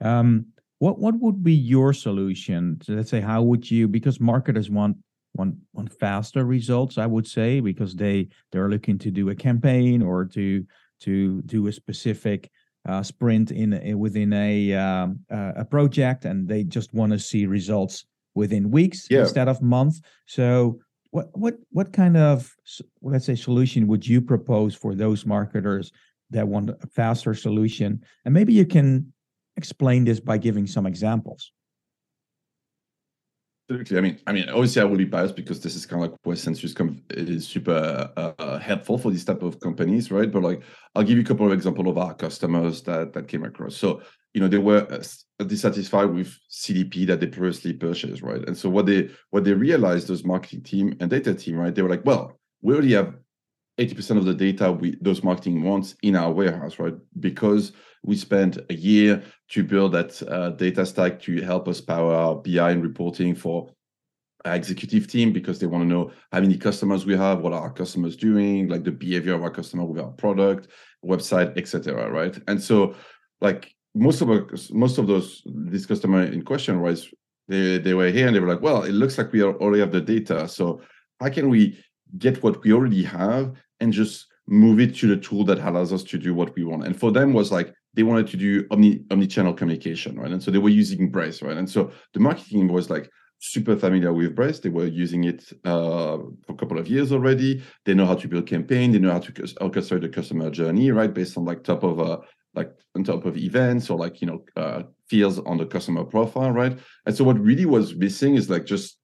Um, 0.00 0.46
what 0.78 0.98
what 0.98 1.18
would 1.18 1.42
be 1.42 1.54
your 1.54 1.92
solution? 1.92 2.78
So 2.82 2.92
let's 2.92 3.10
say, 3.10 3.20
how 3.20 3.42
would 3.42 3.70
you? 3.70 3.88
Because 3.88 4.20
marketers 4.20 4.70
want 4.70 4.96
want 5.38 5.54
want 5.72 5.92
faster 5.92 6.44
results 6.44 6.98
i 6.98 7.06
would 7.06 7.26
say 7.26 7.60
because 7.60 7.94
they 7.94 8.28
they're 8.50 8.68
looking 8.68 8.98
to 8.98 9.10
do 9.10 9.30
a 9.30 9.34
campaign 9.34 10.02
or 10.02 10.24
to 10.24 10.64
to 11.00 11.40
do 11.42 11.66
a 11.68 11.72
specific 11.72 12.50
uh, 12.88 13.02
sprint 13.02 13.50
in, 13.50 13.72
in 13.72 13.98
within 13.98 14.32
a 14.32 14.72
um, 14.74 15.18
uh, 15.30 15.52
a 15.56 15.64
project 15.64 16.24
and 16.24 16.48
they 16.48 16.64
just 16.64 16.92
want 16.94 17.12
to 17.12 17.18
see 17.18 17.46
results 17.46 18.06
within 18.34 18.70
weeks 18.70 19.06
yeah. 19.10 19.20
instead 19.20 19.48
of 19.48 19.62
months 19.62 20.00
so 20.26 20.78
what 21.10 21.28
what 21.32 21.54
what 21.70 21.92
kind 21.92 22.16
of 22.16 22.54
let's 23.02 23.26
say 23.26 23.34
solution 23.34 23.86
would 23.86 24.06
you 24.06 24.20
propose 24.20 24.74
for 24.74 24.94
those 24.94 25.24
marketers 25.24 25.92
that 26.30 26.46
want 26.46 26.70
a 26.70 26.86
faster 26.88 27.34
solution? 27.34 28.02
And 28.24 28.34
maybe 28.34 28.52
you 28.52 28.66
can 28.66 29.12
explain 29.56 30.04
this 30.04 30.20
by 30.20 30.38
giving 30.38 30.66
some 30.66 30.86
examples. 30.86 31.52
Absolutely. 33.70 33.98
I 33.98 34.00
mean, 34.00 34.18
I 34.26 34.32
mean, 34.32 34.48
obviously, 34.48 34.80
I 34.80 34.86
will 34.86 34.96
be 34.96 35.04
biased 35.04 35.36
because 35.36 35.60
this 35.60 35.74
is 35.76 35.84
kind 35.84 36.02
of 36.02 36.10
like 36.10 36.18
where 36.22 36.36
Census 36.36 36.74
is 37.10 37.46
super 37.46 38.10
uh, 38.16 38.58
helpful 38.58 38.96
for 38.96 39.10
this 39.10 39.24
type 39.24 39.42
of 39.42 39.60
companies, 39.60 40.10
right? 40.10 40.30
But 40.32 40.42
like, 40.42 40.62
I'll 40.94 41.02
give 41.02 41.18
you 41.18 41.22
a 41.22 41.26
couple 41.26 41.46
of 41.46 41.52
examples 41.52 41.86
of 41.86 41.98
our 41.98 42.14
customers 42.14 42.80
that 42.84 43.12
that 43.12 43.28
came 43.28 43.44
across. 43.44 43.76
So, 43.76 44.00
you 44.32 44.40
know, 44.40 44.48
they 44.48 44.56
were 44.56 44.86
uh, 44.90 45.44
dissatisfied 45.44 46.08
with 46.14 46.34
CDP 46.50 47.06
that 47.08 47.20
they 47.20 47.26
previously 47.26 47.74
purchased, 47.74 48.22
right? 48.22 48.42
And 48.46 48.56
so 48.56 48.70
what 48.70 48.86
they 48.86 49.10
what 49.30 49.44
they 49.44 49.52
realized, 49.52 50.08
those 50.08 50.24
marketing 50.24 50.62
team 50.62 50.96
and 50.98 51.10
data 51.10 51.34
team, 51.34 51.56
right? 51.56 51.74
They 51.74 51.82
were 51.82 51.90
like, 51.90 52.06
well, 52.06 52.38
we 52.62 52.72
already 52.72 52.94
have 52.94 53.16
80% 53.78 54.18
of 54.18 54.24
the 54.24 54.34
data 54.34 54.72
we 54.72 54.96
those 55.00 55.22
marketing 55.22 55.62
wants 55.62 55.94
in 56.02 56.16
our 56.16 56.32
warehouse, 56.32 56.78
right? 56.78 56.94
Because 57.20 57.72
we 58.04 58.16
spent 58.16 58.58
a 58.70 58.74
year 58.74 59.22
to 59.50 59.64
build 59.64 59.92
that 59.92 60.20
uh, 60.28 60.50
data 60.50 60.84
stack 60.84 61.20
to 61.22 61.40
help 61.42 61.68
us 61.68 61.80
power 61.80 62.14
our 62.14 62.34
BI 62.36 62.70
and 62.70 62.82
reporting 62.82 63.34
for 63.34 63.70
our 64.44 64.54
executive 64.54 65.06
team 65.06 65.32
because 65.32 65.58
they 65.58 65.66
want 65.66 65.82
to 65.82 65.88
know 65.88 66.12
how 66.32 66.40
many 66.40 66.56
customers 66.56 67.06
we 67.06 67.16
have, 67.16 67.40
what 67.40 67.52
are 67.52 67.62
our 67.62 67.72
customers 67.72 68.16
doing, 68.16 68.68
like 68.68 68.84
the 68.84 68.92
behavior 68.92 69.34
of 69.34 69.42
our 69.42 69.50
customer 69.50 69.84
with 69.84 70.00
our 70.00 70.10
product, 70.12 70.68
website, 71.04 71.56
etc. 71.56 72.10
Right? 72.10 72.38
And 72.48 72.62
so, 72.62 72.94
like 73.40 73.74
most 73.94 74.20
of 74.20 74.30
our, 74.30 74.48
most 74.70 74.98
of 74.98 75.06
those 75.06 75.42
this 75.46 75.86
customer 75.86 76.24
in 76.24 76.42
question 76.42 76.80
was 76.80 77.08
they 77.46 77.78
they 77.78 77.94
were 77.94 78.10
here 78.10 78.26
and 78.26 78.34
they 78.34 78.40
were 78.40 78.52
like, 78.52 78.62
well, 78.62 78.82
it 78.82 78.92
looks 78.92 79.18
like 79.18 79.32
we 79.32 79.42
already 79.42 79.80
have 79.80 79.92
the 79.92 80.00
data, 80.00 80.48
so 80.48 80.80
how 81.20 81.28
can 81.28 81.48
we 81.48 81.78
get 82.16 82.42
what 82.42 82.62
we 82.62 82.72
already 82.72 83.04
have 83.04 83.54
and 83.80 83.92
just 83.92 84.26
move 84.46 84.80
it 84.80 84.94
to 84.96 85.06
the 85.06 85.16
tool 85.16 85.44
that 85.44 85.58
allows 85.58 85.92
us 85.92 86.02
to 86.02 86.18
do 86.18 86.34
what 86.34 86.54
we 86.56 86.64
want. 86.64 86.84
And 86.86 86.98
for 86.98 87.12
them 87.12 87.32
was 87.32 87.52
like 87.52 87.74
they 87.94 88.02
wanted 88.02 88.28
to 88.28 88.36
do 88.36 88.66
omni 88.70 89.04
omni-channel 89.10 89.54
communication, 89.54 90.18
right? 90.18 90.30
And 90.30 90.42
so 90.42 90.50
they 90.50 90.58
were 90.58 90.68
using 90.68 91.10
Braze, 91.10 91.42
right? 91.42 91.56
And 91.56 91.68
so 91.68 91.90
the 92.14 92.20
marketing 92.20 92.68
was 92.68 92.90
like 92.90 93.10
super 93.40 93.76
familiar 93.76 94.12
with 94.12 94.34
Braze. 94.34 94.60
They 94.60 94.68
were 94.68 94.86
using 94.86 95.24
it 95.24 95.44
uh, 95.64 96.18
for 96.44 96.52
a 96.52 96.54
couple 96.54 96.78
of 96.78 96.88
years 96.88 97.12
already. 97.12 97.62
They 97.84 97.94
know 97.94 98.06
how 98.06 98.14
to 98.14 98.28
build 98.28 98.46
campaign. 98.46 98.92
They 98.92 98.98
know 98.98 99.12
how 99.12 99.20
to 99.20 99.32
orchestrate 99.32 100.02
the 100.02 100.08
customer 100.08 100.50
journey, 100.50 100.90
right? 100.90 101.12
Based 101.12 101.36
on 101.36 101.44
like 101.44 101.64
top 101.64 101.82
of 101.82 102.00
uh, 102.00 102.18
like 102.54 102.72
on 102.94 103.04
top 103.04 103.24
of 103.24 103.36
events 103.36 103.90
or 103.90 103.98
like 103.98 104.20
you 104.20 104.26
know 104.26 104.44
uh, 104.56 104.82
fields 105.08 105.38
on 105.40 105.58
the 105.58 105.66
customer 105.66 106.04
profile, 106.04 106.50
right? 106.50 106.78
And 107.06 107.16
so 107.16 107.24
what 107.24 107.38
really 107.38 107.66
was 107.66 107.94
missing 107.94 108.34
is 108.34 108.50
like 108.50 108.64
just 108.64 108.97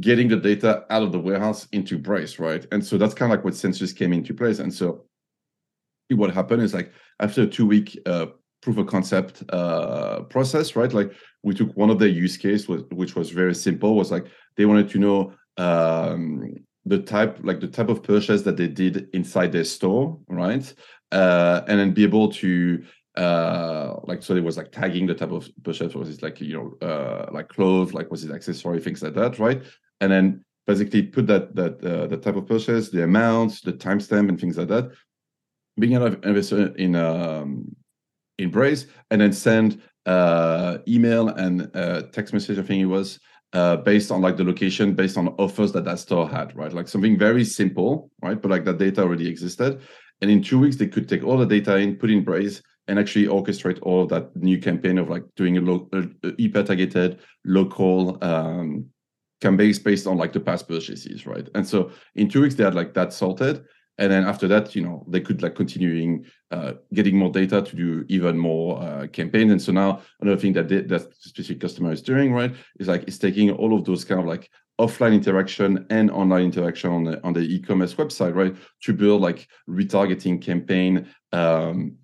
getting 0.00 0.28
the 0.28 0.36
data 0.36 0.84
out 0.90 1.02
of 1.02 1.12
the 1.12 1.18
warehouse 1.18 1.68
into 1.72 1.98
Braze, 1.98 2.38
right? 2.38 2.66
And 2.72 2.84
so 2.84 2.96
that's 2.96 3.14
kind 3.14 3.30
of 3.30 3.36
like 3.36 3.44
what 3.44 3.54
Census 3.54 3.92
came 3.92 4.12
into 4.12 4.34
place. 4.34 4.58
And 4.58 4.72
so 4.72 5.04
what 6.10 6.32
happened 6.32 6.62
is 6.62 6.74
like 6.74 6.92
after 7.20 7.42
a 7.42 7.46
two 7.46 7.66
week 7.66 7.98
uh, 8.06 8.26
proof 8.62 8.78
of 8.78 8.86
concept 8.86 9.42
uh, 9.50 10.20
process, 10.22 10.76
right? 10.76 10.92
Like 10.92 11.12
we 11.42 11.54
took 11.54 11.76
one 11.76 11.90
of 11.90 11.98
their 11.98 12.08
use 12.08 12.36
case, 12.36 12.68
which 12.68 13.16
was 13.16 13.30
very 13.30 13.54
simple, 13.54 13.94
was 13.94 14.10
like 14.10 14.26
they 14.56 14.64
wanted 14.64 14.88
to 14.90 14.98
know 14.98 15.34
um, 15.58 16.54
the 16.84 16.98
type, 16.98 17.38
like 17.42 17.60
the 17.60 17.68
type 17.68 17.88
of 17.88 18.02
purchase 18.02 18.42
that 18.42 18.56
they 18.56 18.68
did 18.68 19.08
inside 19.12 19.52
their 19.52 19.64
store, 19.64 20.18
right? 20.28 20.72
Uh, 21.10 21.62
and 21.68 21.78
then 21.78 21.92
be 21.92 22.04
able 22.04 22.32
to 22.32 22.82
uh 23.16 23.96
like 24.04 24.22
so 24.22 24.34
it 24.34 24.42
was 24.42 24.56
like 24.56 24.72
tagging 24.72 25.06
the 25.06 25.14
type 25.14 25.32
of 25.32 25.48
purchase 25.62 25.94
was 25.94 26.08
it 26.08 26.22
like 26.22 26.40
you 26.40 26.54
know 26.54 26.88
uh 26.88 27.26
like 27.30 27.48
clothes 27.48 27.92
like 27.92 28.10
was 28.10 28.24
it 28.24 28.32
accessory 28.32 28.80
things 28.80 29.02
like 29.02 29.12
that 29.14 29.38
right 29.38 29.62
and 30.00 30.10
then 30.10 30.42
basically 30.66 31.02
put 31.02 31.26
that 31.26 31.54
that 31.54 31.84
uh, 31.84 32.06
the 32.06 32.16
type 32.16 32.36
of 32.36 32.46
purchase 32.46 32.88
the 32.88 33.04
amount 33.04 33.60
the 33.64 33.72
timestamp 33.72 34.30
and 34.30 34.40
things 34.40 34.56
like 34.56 34.68
that 34.68 34.90
being 35.78 35.96
an 35.96 36.18
investor 36.24 36.74
in 36.76 36.96
um, 36.96 37.74
in 38.38 38.50
Braze, 38.50 38.86
and 39.10 39.20
then 39.20 39.32
send 39.32 39.80
uh, 40.06 40.78
email 40.88 41.28
and 41.28 41.70
uh, 41.74 42.02
text 42.12 42.32
message. 42.32 42.58
I 42.58 42.62
think 42.62 42.82
it 42.82 42.86
was 42.86 43.18
uh, 43.52 43.76
based 43.76 44.10
on 44.10 44.20
like 44.20 44.36
the 44.36 44.44
location, 44.44 44.94
based 44.94 45.16
on 45.16 45.28
offers 45.38 45.72
that 45.72 45.84
that 45.84 45.98
store 45.98 46.28
had, 46.28 46.54
right? 46.56 46.72
Like 46.72 46.88
something 46.88 47.18
very 47.18 47.44
simple, 47.44 48.10
right? 48.22 48.40
But 48.40 48.50
like 48.50 48.64
that 48.64 48.78
data 48.78 49.02
already 49.02 49.28
existed, 49.28 49.80
and 50.20 50.30
in 50.30 50.42
two 50.42 50.58
weeks 50.58 50.76
they 50.76 50.88
could 50.88 51.08
take 51.08 51.24
all 51.24 51.38
the 51.38 51.46
data 51.46 51.76
in, 51.76 51.96
put 51.96 52.10
in 52.10 52.24
Braze, 52.24 52.62
and 52.88 52.98
actually 52.98 53.26
orchestrate 53.26 53.78
all 53.82 54.06
that 54.06 54.34
new 54.36 54.58
campaign 54.58 54.98
of 54.98 55.08
like 55.08 55.24
doing 55.36 55.56
a, 55.56 55.60
lo- 55.60 55.88
a 55.92 56.02
hyper 56.40 56.62
targeted 56.62 57.20
local 57.44 58.18
um, 58.22 58.86
campaigns 59.40 59.78
based 59.78 60.06
on 60.06 60.16
like 60.16 60.32
the 60.32 60.40
past 60.40 60.68
purchases, 60.68 61.26
right? 61.26 61.48
And 61.54 61.66
so 61.66 61.90
in 62.14 62.28
two 62.28 62.42
weeks 62.42 62.54
they 62.54 62.64
had 62.64 62.74
like 62.74 62.94
that 62.94 63.12
sorted 63.12 63.64
and 63.98 64.10
then 64.10 64.24
after 64.24 64.48
that 64.48 64.74
you 64.74 64.82
know 64.82 65.04
they 65.08 65.20
could 65.20 65.42
like 65.42 65.54
continuing 65.54 66.24
uh, 66.50 66.72
getting 66.94 67.16
more 67.16 67.30
data 67.30 67.62
to 67.62 67.76
do 67.76 68.04
even 68.08 68.38
more 68.38 68.82
uh, 68.82 69.06
campaigns 69.08 69.52
and 69.52 69.60
so 69.60 69.72
now 69.72 70.00
another 70.20 70.40
thing 70.40 70.52
that 70.52 70.68
they, 70.68 70.80
that 70.82 71.14
specific 71.18 71.60
customer 71.60 71.92
is 71.92 72.02
doing 72.02 72.32
right 72.32 72.54
is 72.78 72.88
like 72.88 73.02
it's 73.06 73.18
taking 73.18 73.50
all 73.50 73.76
of 73.76 73.84
those 73.84 74.04
kind 74.04 74.20
of 74.20 74.26
like 74.26 74.50
offline 74.80 75.12
interaction 75.12 75.86
and 75.90 76.10
online 76.10 76.44
interaction 76.44 76.90
on 76.90 77.04
the 77.04 77.22
on 77.22 77.32
the 77.32 77.40
e-commerce 77.40 77.94
website 77.94 78.34
right 78.34 78.56
to 78.82 78.92
build 78.92 79.20
like 79.20 79.46
retargeting 79.68 80.40
campaign 80.40 81.06
um, 81.32 81.96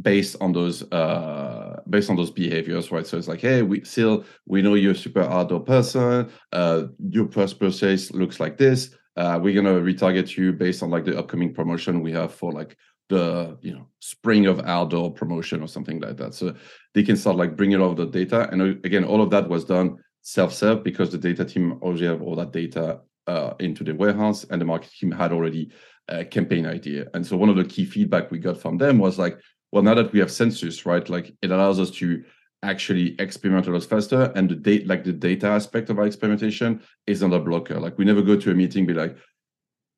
based 0.00 0.36
on 0.40 0.52
those 0.52 0.82
uh 0.92 1.80
based 1.90 2.10
on 2.10 2.16
those 2.16 2.30
behaviors 2.30 2.92
right 2.92 3.06
so 3.06 3.18
it's 3.18 3.28
like 3.28 3.40
hey 3.40 3.62
we 3.62 3.82
still 3.84 4.24
we 4.46 4.62
know 4.62 4.74
you're 4.74 4.92
a 4.92 4.96
super 4.96 5.22
outdoor 5.22 5.60
person 5.60 6.30
uh 6.52 6.84
your 7.10 7.28
first 7.28 7.58
purchase 7.58 8.12
looks 8.12 8.38
like 8.38 8.56
this 8.56 8.94
uh, 9.16 9.36
we're 9.42 9.52
gonna 9.52 9.80
retarget 9.80 10.36
you 10.36 10.52
based 10.52 10.80
on 10.80 10.90
like 10.90 11.04
the 11.04 11.18
upcoming 11.18 11.52
promotion 11.52 12.02
we 12.02 12.12
have 12.12 12.32
for 12.32 12.52
like 12.52 12.76
the 13.08 13.58
you 13.62 13.72
know 13.72 13.88
spring 14.00 14.46
of 14.46 14.60
outdoor 14.60 15.12
promotion 15.12 15.62
or 15.62 15.66
something 15.66 16.00
like 16.00 16.16
that. 16.16 16.34
So 16.34 16.54
they 16.94 17.02
can 17.02 17.16
start 17.16 17.36
like 17.36 17.56
bringing 17.56 17.80
all 17.80 17.94
the 17.94 18.06
data, 18.06 18.48
and 18.50 18.62
uh, 18.62 18.64
again, 18.84 19.04
all 19.04 19.20
of 19.20 19.30
that 19.30 19.48
was 19.48 19.64
done 19.64 19.96
self-serve 20.22 20.84
because 20.84 21.10
the 21.10 21.18
data 21.18 21.44
team 21.44 21.78
already 21.82 22.06
have 22.06 22.22
all 22.22 22.36
that 22.36 22.52
data 22.52 23.00
uh, 23.26 23.54
into 23.60 23.82
the 23.82 23.94
warehouse, 23.94 24.44
and 24.44 24.60
the 24.60 24.64
market 24.64 24.92
team 24.92 25.10
had 25.10 25.32
already 25.32 25.70
a 26.08 26.24
campaign 26.24 26.66
idea. 26.66 27.06
And 27.14 27.26
so 27.26 27.36
one 27.36 27.48
of 27.48 27.56
the 27.56 27.64
key 27.64 27.84
feedback 27.84 28.30
we 28.30 28.38
got 28.38 28.58
from 28.60 28.78
them 28.78 28.98
was 28.98 29.18
like, 29.18 29.38
well, 29.72 29.82
now 29.82 29.94
that 29.94 30.12
we 30.12 30.18
have 30.20 30.30
Census, 30.30 30.86
right, 30.86 31.08
like 31.08 31.34
it 31.42 31.50
allows 31.50 31.78
us 31.78 31.90
to 31.92 32.24
actually 32.62 33.14
experiment 33.20 33.66
a 33.68 33.70
lot 33.70 33.84
faster 33.84 34.32
and 34.34 34.50
the 34.50 34.54
date 34.54 34.86
like 34.88 35.04
the 35.04 35.12
data 35.12 35.46
aspect 35.46 35.90
of 35.90 35.98
our 35.98 36.06
experimentation 36.06 36.82
is 37.06 37.22
not 37.22 37.32
a 37.32 37.38
blocker. 37.38 37.78
Like 37.78 37.96
we 37.98 38.04
never 38.04 38.22
go 38.22 38.36
to 38.36 38.50
a 38.50 38.54
meeting 38.54 38.84
be 38.84 38.94
like 38.94 39.16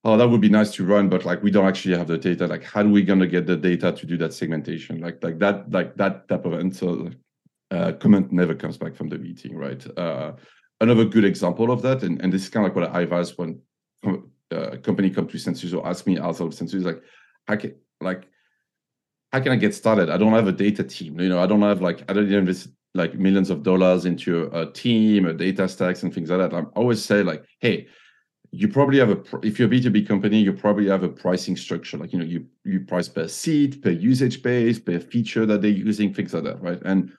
oh 0.04 0.16
that 0.18 0.28
would 0.28 0.42
be 0.42 0.50
nice 0.50 0.70
to 0.72 0.84
run 0.84 1.08
but 1.08 1.24
like 1.24 1.42
we 1.42 1.50
don't 1.50 1.66
actually 1.66 1.96
have 1.96 2.08
the 2.08 2.18
data. 2.18 2.46
Like 2.46 2.64
how 2.64 2.82
are 2.82 2.88
we 2.88 3.02
going 3.02 3.20
to 3.20 3.26
get 3.26 3.46
the 3.46 3.56
data 3.56 3.92
to 3.92 4.06
do 4.06 4.18
that 4.18 4.34
segmentation? 4.34 5.00
Like 5.00 5.22
like 5.24 5.38
that 5.38 5.70
like 5.70 5.96
that 5.96 6.28
type 6.28 6.44
of 6.44 6.54
answer 6.54 7.12
uh, 7.70 7.92
comment 7.92 8.30
never 8.30 8.54
comes 8.54 8.76
back 8.76 8.94
from 8.94 9.08
the 9.08 9.18
meeting 9.18 9.56
right? 9.56 9.86
Uh, 9.96 10.32
another 10.80 11.04
good 11.04 11.24
example 11.24 11.70
of 11.70 11.82
that 11.82 12.02
and, 12.02 12.20
and 12.20 12.32
this 12.32 12.42
is 12.42 12.48
kind 12.48 12.66
of 12.66 12.70
like 12.70 12.76
what 12.76 12.96
i 12.96 13.02
advise 13.02 13.36
when 13.36 13.60
uh, 14.50 14.76
company 14.82 15.10
come 15.10 15.28
to 15.28 15.38
Census 15.38 15.72
or 15.72 15.86
ask 15.86 16.06
me 16.06 16.18
outside 16.18 16.46
of 16.46 16.54
Census 16.54 16.84
like 16.84 17.02
I 17.46 17.56
can 17.56 17.74
like 18.00 18.28
how 19.32 19.40
can 19.40 19.52
I 19.52 19.56
get 19.56 19.74
started? 19.74 20.10
I 20.10 20.16
don't 20.16 20.32
have 20.32 20.48
a 20.48 20.52
data 20.52 20.82
team. 20.82 21.20
You 21.20 21.28
know, 21.28 21.42
I 21.42 21.46
don't 21.46 21.62
have 21.62 21.80
like 21.80 22.08
I 22.10 22.12
don't 22.12 22.30
invest 22.30 22.68
like 22.94 23.14
millions 23.14 23.50
of 23.50 23.62
dollars 23.62 24.04
into 24.04 24.50
a 24.52 24.70
team, 24.72 25.26
a 25.26 25.32
data 25.32 25.68
stacks, 25.68 26.02
and 26.02 26.12
things 26.12 26.30
like 26.30 26.50
that. 26.50 26.56
I 26.56 26.62
always 26.74 27.04
say 27.04 27.22
like, 27.22 27.44
hey, 27.60 27.86
you 28.50 28.66
probably 28.66 28.98
have 28.98 29.10
a 29.10 29.22
if 29.42 29.58
you're 29.58 29.68
a 29.68 29.70
B2B 29.70 30.08
company, 30.08 30.40
you 30.40 30.52
probably 30.52 30.88
have 30.88 31.04
a 31.04 31.08
pricing 31.08 31.56
structure. 31.56 31.96
Like, 31.96 32.12
you 32.12 32.18
know, 32.18 32.24
you 32.24 32.46
you 32.64 32.80
price 32.80 33.08
per 33.08 33.28
seat, 33.28 33.82
per 33.82 33.90
usage 33.90 34.42
base, 34.42 34.80
per 34.80 34.98
feature 34.98 35.46
that 35.46 35.62
they're 35.62 35.70
using, 35.70 36.12
things 36.12 36.34
like 36.34 36.44
that, 36.44 36.60
right? 36.60 36.80
And 36.84 37.12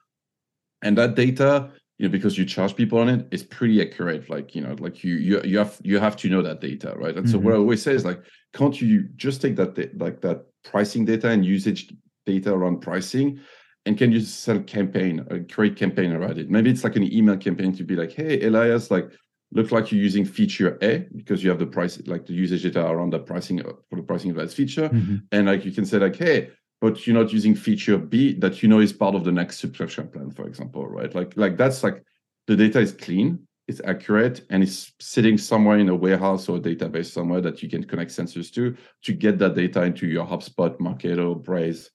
and 0.81 0.97
that 0.97 1.15
data, 1.15 1.71
you 1.97 2.07
know, 2.07 2.11
because 2.11 2.37
you 2.37 2.43
charge 2.43 2.75
people 2.75 2.99
on 2.99 3.07
it, 3.07 3.27
is 3.31 3.43
pretty 3.43 3.81
accurate. 3.81 4.29
Like, 4.29 4.53
you 4.53 4.61
know, 4.61 4.75
like 4.79 5.05
you 5.05 5.15
you 5.15 5.41
you 5.45 5.57
have 5.59 5.79
you 5.81 5.99
have 5.99 6.17
to 6.17 6.29
know 6.29 6.41
that 6.41 6.59
data, 6.59 6.93
right? 6.97 7.15
And 7.15 7.25
mm-hmm. 7.25 7.31
so 7.31 7.39
what 7.39 7.53
I 7.53 7.57
always 7.57 7.81
say 7.81 7.93
is 7.93 8.03
like, 8.03 8.21
can't 8.53 8.79
you 8.81 9.03
just 9.15 9.41
take 9.41 9.55
that 9.55 9.97
like 9.97 10.19
that 10.21 10.50
pricing 10.63 11.05
data 11.05 11.29
and 11.29 11.45
usage 11.45 11.93
data 12.25 12.53
around 12.53 12.81
pricing. 12.81 13.39
And 13.85 13.97
can 13.97 14.11
you 14.11 14.21
sell 14.21 14.59
campaign 14.59 15.25
a 15.31 15.39
great 15.39 15.75
campaign 15.75 16.11
around 16.11 16.37
it? 16.37 16.49
Maybe 16.49 16.69
it's 16.69 16.83
like 16.83 16.95
an 16.95 17.11
email 17.11 17.37
campaign 17.37 17.75
to 17.77 17.83
be 17.83 17.95
like 17.95 18.11
hey 18.11 18.41
elias 18.41 18.91
like 18.91 19.09
looks 19.53 19.71
like 19.71 19.91
you're 19.91 20.01
using 20.01 20.25
feature 20.25 20.77
a 20.81 20.99
because 21.15 21.43
you 21.43 21.49
have 21.49 21.59
the 21.59 21.65
price 21.65 22.01
like 22.07 22.25
the 22.25 22.33
usage 22.33 22.63
data 22.63 22.85
around 22.85 23.11
the 23.11 23.19
pricing 23.19 23.59
uh, 23.61 23.73
for 23.89 23.95
the 23.95 24.03
pricing 24.03 24.31
of 24.31 24.37
that 24.37 24.51
feature. 24.51 24.89
Mm-hmm. 24.89 25.17
and 25.31 25.47
like 25.47 25.65
you 25.65 25.71
can 25.71 25.85
say 25.85 25.97
like 25.97 26.15
hey 26.15 26.49
but 26.79 27.05
you're 27.05 27.15
not 27.15 27.33
using 27.33 27.53
feature 27.55 27.97
b 27.97 28.33
that 28.35 28.63
you 28.63 28.69
know 28.69 28.79
is 28.79 28.93
part 28.93 29.15
of 29.15 29.23
the 29.23 29.31
next 29.31 29.59
subscription 29.59 30.07
plan 30.07 30.31
for 30.31 30.47
example 30.47 30.87
right? 30.87 31.13
Like 31.13 31.33
like 31.35 31.57
that's 31.57 31.83
like 31.83 32.03
the 32.47 32.55
data 32.55 32.79
is 32.79 32.91
clean 32.91 33.47
it's 33.67 33.81
accurate 33.85 34.41
and 34.49 34.63
it's 34.63 34.91
sitting 34.99 35.37
somewhere 35.37 35.77
in 35.77 35.89
a 35.89 35.95
warehouse 35.95 36.49
or 36.49 36.57
a 36.57 36.59
database 36.59 37.11
somewhere 37.11 37.41
that 37.41 37.61
you 37.63 37.69
can 37.69 37.83
connect 37.83 38.11
Census 38.11 38.51
to 38.51 38.75
to 39.03 39.13
get 39.13 39.37
that 39.39 39.55
data 39.55 39.83
into 39.83 40.07
your 40.07 40.25
HubSpot, 40.25 40.77
Marketo, 40.79 41.41
Braze, 41.41 41.91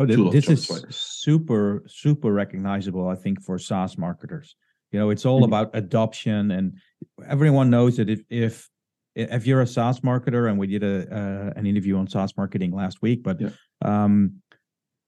Oh, 0.00 0.06
this, 0.06 0.46
this 0.46 0.70
is 0.70 0.86
super, 0.88 1.82
super 1.86 2.32
recognizable, 2.32 3.06
I 3.08 3.16
think, 3.16 3.42
for 3.42 3.58
SaaS 3.58 3.98
marketers. 3.98 4.56
You 4.92 4.98
know, 4.98 5.10
it's 5.10 5.26
all 5.26 5.42
mm-hmm. 5.42 5.52
about 5.52 5.70
adoption, 5.74 6.50
and 6.52 6.78
everyone 7.28 7.68
knows 7.68 7.98
that 7.98 8.08
if 8.08 8.22
if 8.30 8.68
if 9.14 9.46
you're 9.46 9.60
a 9.60 9.66
SaaS 9.66 10.00
marketer, 10.00 10.48
and 10.48 10.58
we 10.58 10.68
did 10.68 10.82
a 10.82 11.14
uh, 11.14 11.52
an 11.54 11.66
interview 11.66 11.98
on 11.98 12.08
SaaS 12.08 12.34
marketing 12.38 12.72
last 12.72 13.02
week, 13.02 13.22
but 13.22 13.42
Yeah. 13.42 13.50
um, 13.82 14.40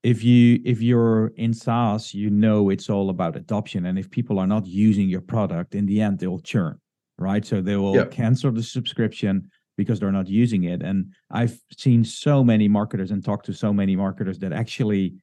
if 0.03 0.25
you 0.25 0.61
if 0.65 0.83
you're 0.83 1.29
in 1.37 1.55
SaaS, 1.55 2.13
you 2.13 2.29
know 2.31 2.71
it's 2.71 2.91
all 2.91 3.09
about 3.11 3.37
adoption, 3.37 3.87
and 3.87 3.99
if 3.99 4.11
people 4.11 4.39
are 4.39 4.47
not 4.47 4.67
using 4.67 5.09
your 5.09 5.21
product, 5.21 5.75
in 5.75 5.87
the 5.87 6.01
end 6.01 6.19
they'll 6.19 6.41
churn, 6.41 6.81
right? 7.19 7.45
So 7.45 7.61
they 7.61 7.77
will 7.77 7.95
Yeah. 7.97 8.05
cancel 8.07 8.51
the 8.53 8.63
subscription 8.63 9.51
because 9.77 10.01
they're 10.01 10.13
not 10.13 10.29
using 10.29 10.65
it. 10.65 10.83
And 10.83 11.15
I've 11.31 11.59
seen 11.79 12.05
so 12.05 12.45
many 12.45 12.69
marketers 12.69 13.11
and 13.11 13.25
talked 13.25 13.47
to 13.47 13.55
so 13.55 13.73
many 13.73 13.97
marketers 13.97 14.39
that 14.41 14.53
actually 14.53 15.15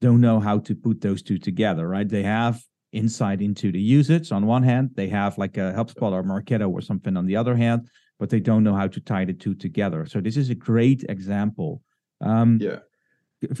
don't 0.00 0.20
know 0.20 0.38
how 0.40 0.58
to 0.60 0.74
put 0.74 1.00
those 1.00 1.22
two 1.22 1.38
together, 1.38 1.88
right? 1.88 2.08
They 2.08 2.22
have 2.22 2.62
insight 2.92 3.42
into 3.42 3.70
the 3.70 3.80
usage 3.80 4.32
on 4.32 4.46
one 4.46 4.62
hand, 4.62 4.90
they 4.94 5.08
have 5.08 5.36
like 5.36 5.58
a 5.58 5.74
HubSpot 5.76 6.12
or 6.12 6.22
Marketo 6.22 6.70
or 6.70 6.80
something 6.80 7.16
on 7.16 7.26
the 7.26 7.36
other 7.36 7.54
hand, 7.54 7.86
but 8.18 8.30
they 8.30 8.40
don't 8.40 8.64
know 8.64 8.74
how 8.74 8.86
to 8.86 9.00
tie 9.00 9.26
the 9.26 9.34
two 9.34 9.54
together. 9.54 10.06
So 10.06 10.20
this 10.20 10.36
is 10.36 10.48
a 10.48 10.54
great 10.54 11.04
example. 11.08 11.82
Um, 12.20 12.58
Yeah. 12.62 12.78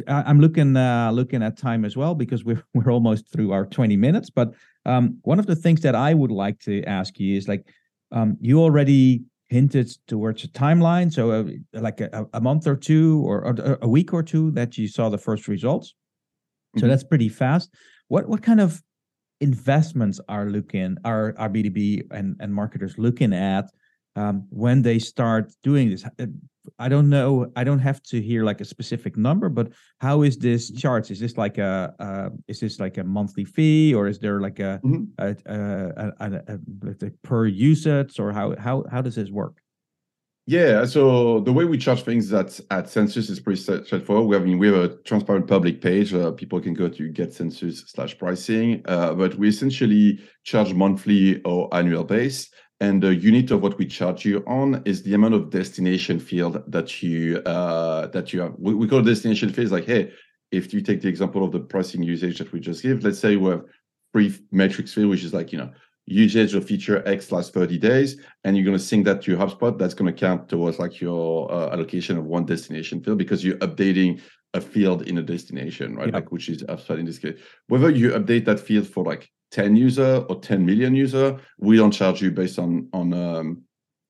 I'm 0.08 0.40
looking 0.40 0.76
uh, 0.76 1.10
looking 1.12 1.42
at 1.42 1.56
time 1.56 1.84
as 1.84 1.96
well 1.96 2.14
because 2.14 2.44
we're 2.44 2.62
we're 2.74 2.92
almost 2.92 3.30
through 3.32 3.52
our 3.52 3.66
20 3.66 3.96
minutes. 3.96 4.30
But 4.30 4.54
um, 4.84 5.18
one 5.22 5.38
of 5.38 5.46
the 5.46 5.56
things 5.56 5.80
that 5.82 5.94
I 5.94 6.14
would 6.14 6.30
like 6.30 6.58
to 6.60 6.82
ask 6.84 7.18
you 7.18 7.36
is 7.36 7.48
like 7.48 7.66
um, 8.10 8.36
you 8.40 8.60
already 8.60 9.22
hinted 9.48 9.90
towards 10.06 10.44
a 10.44 10.48
timeline, 10.48 11.12
so 11.12 11.30
uh, 11.30 11.80
like 11.80 12.00
a, 12.00 12.26
a 12.34 12.40
month 12.40 12.66
or 12.66 12.76
two 12.76 13.22
or, 13.26 13.46
or 13.46 13.78
a 13.82 13.88
week 13.88 14.12
or 14.12 14.22
two 14.22 14.50
that 14.52 14.76
you 14.76 14.88
saw 14.88 15.08
the 15.08 15.18
first 15.18 15.48
results. 15.48 15.94
So 16.76 16.86
Mhm. 16.86 16.88
that's 16.90 17.04
pretty 17.04 17.28
fast. 17.28 17.74
What 18.08 18.28
what 18.28 18.42
kind 18.42 18.60
of 18.60 18.82
investments 19.40 20.20
are 20.28 20.46
looking 20.50 20.96
are 21.04 21.34
are 21.38 21.48
B2B 21.48 22.08
and, 22.10 22.36
and 22.40 22.52
marketers 22.52 22.98
looking 22.98 23.32
at 23.32 23.70
um, 24.16 24.46
when 24.50 24.82
they 24.82 24.98
start 24.98 25.52
doing 25.62 25.90
this? 25.90 26.04
I 26.78 26.88
don't 26.88 27.08
know. 27.08 27.50
I 27.56 27.64
don't 27.64 27.78
have 27.78 28.02
to 28.04 28.20
hear 28.20 28.44
like 28.44 28.60
a 28.60 28.64
specific 28.64 29.16
number, 29.16 29.48
but 29.48 29.72
how 30.00 30.22
is 30.22 30.36
this 30.36 30.70
charged? 30.70 31.10
Is 31.10 31.20
this 31.20 31.36
like 31.36 31.58
a 31.58 31.94
uh, 31.98 32.28
is 32.46 32.60
this 32.60 32.78
like 32.78 32.98
a 32.98 33.04
monthly 33.04 33.44
fee, 33.44 33.94
or 33.94 34.06
is 34.08 34.18
there 34.18 34.40
like 34.40 34.58
a, 34.58 34.80
Mhm. 34.84 35.08
a, 35.18 35.36
a, 35.46 36.12
a, 36.20 36.42
a, 36.50 37.06
a 37.06 37.10
per 37.22 37.46
usage, 37.46 38.20
or 38.20 38.32
how 38.32 38.54
how 38.58 38.84
how 38.90 39.00
does 39.02 39.14
this 39.14 39.30
work? 39.30 39.56
Yeah, 40.46 40.86
so 40.86 41.40
the 41.40 41.52
way 41.52 41.66
we 41.66 41.76
charge 41.76 42.02
things 42.04 42.32
at 42.32 42.58
at 42.70 42.88
Census 42.88 43.28
is 43.28 43.38
pretty 43.40 43.60
straightforward. 43.60 44.26
We 44.28 44.34
have, 44.36 44.42
I 44.42 44.46
mean, 44.46 44.58
we 44.58 44.68
have 44.68 44.76
a 44.76 44.96
transparent 45.04 45.46
public 45.46 45.80
page. 45.82 46.14
Uh, 46.14 46.32
people 46.32 46.60
can 46.60 46.74
go 46.74 46.88
to 46.88 47.08
get 47.10 47.34
Census 47.34 47.84
slash 47.86 48.16
pricing, 48.18 48.82
uh, 48.86 49.12
but 49.14 49.34
we 49.36 49.48
essentially 49.48 50.20
charge 50.44 50.72
monthly 50.74 51.42
or 51.44 51.68
annual 51.74 52.04
base. 52.04 52.50
And 52.80 53.02
the 53.02 53.14
unit 53.14 53.50
of 53.50 53.60
what 53.60 53.76
we 53.76 53.86
charge 53.86 54.24
you 54.24 54.44
on 54.46 54.82
is 54.84 55.02
the 55.02 55.14
amount 55.14 55.34
of 55.34 55.50
destination 55.50 56.20
field 56.20 56.62
that 56.70 57.02
you 57.02 57.38
uh, 57.38 58.06
that 58.08 58.32
you 58.32 58.40
have. 58.40 58.54
We, 58.56 58.74
we 58.74 58.86
call 58.86 59.02
destination 59.02 59.52
fields 59.52 59.72
like, 59.72 59.86
hey, 59.86 60.12
if 60.52 60.72
you 60.72 60.80
take 60.80 61.00
the 61.00 61.08
example 61.08 61.44
of 61.44 61.50
the 61.50 61.60
pricing 61.60 62.02
usage 62.02 62.38
that 62.38 62.52
we 62.52 62.60
just 62.60 62.82
give, 62.82 63.02
let's 63.02 63.18
say 63.18 63.36
we 63.36 63.50
have 63.50 63.64
three 64.12 64.32
metrics 64.52 64.94
field, 64.94 65.10
which 65.10 65.24
is 65.24 65.34
like 65.34 65.52
you 65.52 65.58
know 65.58 65.70
usage 66.06 66.54
of 66.54 66.64
feature 66.64 67.06
X 67.06 67.32
last 67.32 67.52
30 67.52 67.78
days, 67.78 68.20
and 68.44 68.56
you're 68.56 68.64
going 68.64 68.76
to 68.76 68.82
sync 68.82 69.04
that 69.04 69.22
to 69.22 69.32
your 69.32 69.40
HubSpot, 69.40 69.76
that's 69.76 69.94
going 69.94 70.12
to 70.12 70.18
count 70.18 70.48
towards 70.48 70.78
like 70.78 71.00
your 71.00 71.50
uh, 71.52 71.70
allocation 71.70 72.16
of 72.16 72.24
one 72.24 72.46
destination 72.46 73.02
field 73.02 73.18
because 73.18 73.44
you're 73.44 73.58
updating 73.58 74.20
a 74.54 74.60
field 74.60 75.02
in 75.02 75.18
a 75.18 75.22
destination, 75.22 75.94
right? 75.96 76.08
Yeah. 76.08 76.14
Like 76.14 76.32
which 76.32 76.48
is 76.48 76.62
HubSpot 76.62 76.98
in 76.98 77.06
this 77.06 77.18
case. 77.18 77.38
Whether 77.66 77.90
you 77.90 78.10
update 78.12 78.44
that 78.46 78.60
field 78.60 78.86
for 78.86 79.04
like 79.04 79.30
10 79.50 79.76
user 79.76 80.24
or 80.28 80.40
10 80.40 80.64
million 80.64 80.94
user, 80.94 81.38
we 81.58 81.76
don't 81.76 81.90
charge 81.90 82.20
you 82.20 82.30
based 82.30 82.58
on 82.58 82.88
on 82.92 83.12
um, 83.12 83.62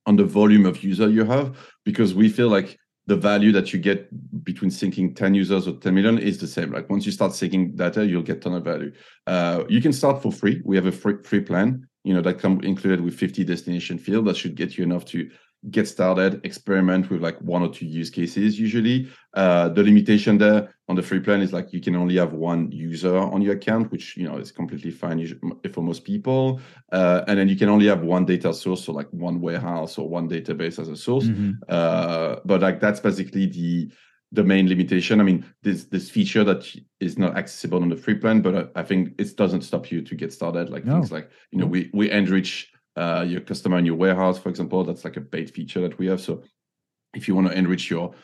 on 0.07 0.17
the 0.17 0.25
volume 0.25 0.67
of 0.67 0.83
user 0.83 1.09
you 1.09 1.25
have 1.25 1.57
because 1.85 2.15
we 2.15 2.29
feel 2.29 2.49
like 2.49 2.79
the 3.09 3.17
value 3.17 3.53
that 3.53 3.73
you 3.73 3.79
get 3.79 4.07
between 4.45 4.71
syncing 4.71 5.17
10 5.17 5.35
users 5.35 5.67
or 5.67 5.73
10 5.73 5.95
million 5.95 6.19
is 6.19 6.39
the 6.39 6.47
same. 6.47 6.73
Like 6.73 6.91
once 6.91 7.07
you 7.07 7.13
start 7.13 7.33
syncing 7.33 7.75
data, 7.75 8.05
you'll 8.07 8.23
get 8.23 8.43
ton 8.43 8.55
of 8.55 8.65
value. 8.65 8.93
Uh, 9.27 9.65
you 9.69 9.81
can 9.81 9.95
start 9.95 10.23
for 10.23 10.31
free. 10.31 10.61
We 10.63 10.77
have 10.77 10.85
a 10.85 10.93
free, 10.93 11.23
free 11.23 11.41
plan, 11.41 11.89
you 12.05 12.13
know, 12.13 12.21
that 12.21 12.39
come 12.39 12.61
included 12.61 13.01
with 13.01 13.15
50 13.15 13.45
destination 13.45 13.99
field 13.99 14.27
that 14.27 14.37
should 14.37 14.57
get 14.57 14.77
you 14.77 14.85
enough 14.85 15.07
to 15.07 15.31
get 15.71 15.89
started, 15.89 16.41
experiment 16.45 17.11
with 17.11 17.21
like 17.21 17.39
one 17.41 17.63
or 17.63 17.69
two 17.69 17.85
use 17.87 18.11
cases 18.11 18.59
usually. 18.59 19.09
Uh, 19.35 19.69
the 19.69 19.83
limitation 19.83 20.39
there 20.39 20.75
on 20.89 20.97
the 20.97 21.03
free 21.03 21.21
plan 21.21 21.41
is 21.41 21.53
like 21.53 21.73
you 21.73 21.81
can 21.81 21.97
only 21.97 22.17
have 22.17 22.33
one 22.33 22.71
user 22.71 23.17
on 23.17 23.43
your 23.43 23.55
account, 23.55 23.91
which, 23.91 24.17
you 24.17 24.27
know, 24.29 24.39
is 24.39 24.53
completely 24.53 24.91
fine 24.91 25.19
for 25.73 25.83
most 25.83 26.05
people. 26.05 26.61
Uh, 26.93 27.23
and 27.27 27.39
then 27.39 27.49
you 27.49 27.57
can 27.57 27.69
only 27.69 27.87
have 27.87 28.03
one 28.03 28.25
data 28.25 28.55
source, 28.55 28.85
so 28.85 28.93
like 28.93 29.09
one 29.11 29.41
warehouse 29.41 29.99
or 29.99 30.09
one 30.09 30.29
database 30.29 30.79
as 30.79 30.89
a 30.89 30.97
source. 30.97 31.27
Mhm. 31.27 31.59
Uh, 31.69 32.37
but 32.45 32.61
like 32.61 32.81
that's 32.81 33.01
basically 33.01 33.47
the 33.47 33.91
the 34.31 34.45
main 34.45 34.69
limitation. 34.69 35.21
I 35.21 35.25
mean, 35.25 35.45
this 35.63 35.85
this 35.85 36.09
feature 36.11 36.45
that 36.45 36.71
is 37.01 37.19
not 37.19 37.37
accessible 37.37 37.83
on 37.83 37.89
the 37.89 37.97
free 37.97 38.15
plan, 38.15 38.43
but 38.43 38.55
I, 38.55 38.81
I 38.81 38.83
think 38.85 39.15
it 39.19 39.37
doesn't 39.37 39.63
stop 39.63 39.91
you 39.91 40.03
to 40.03 40.15
get 40.15 40.33
started. 40.33 40.69
Like 40.71 40.85
No. 40.85 40.93
things 40.95 41.11
like 41.11 41.31
you 41.51 41.59
know 41.59 41.67
we 41.67 41.91
we 41.93 42.11
enrich 42.11 42.73
uh, 42.99 43.23
your 43.23 43.41
customer 43.41 43.79
in 43.79 43.87
your 43.87 43.95
warehouse, 43.97 44.39
for 44.39 44.49
example. 44.49 44.85
That's 44.85 45.05
like 45.05 45.17
a 45.17 45.21
paid 45.21 45.51
feature 45.51 45.81
that 45.81 45.99
we 45.99 46.07
have. 46.09 46.21
So 46.21 46.43
if 47.15 47.29
you 47.29 47.35
want 47.35 47.49
to 47.49 47.57
enrich 47.57 47.91
your 47.91 48.15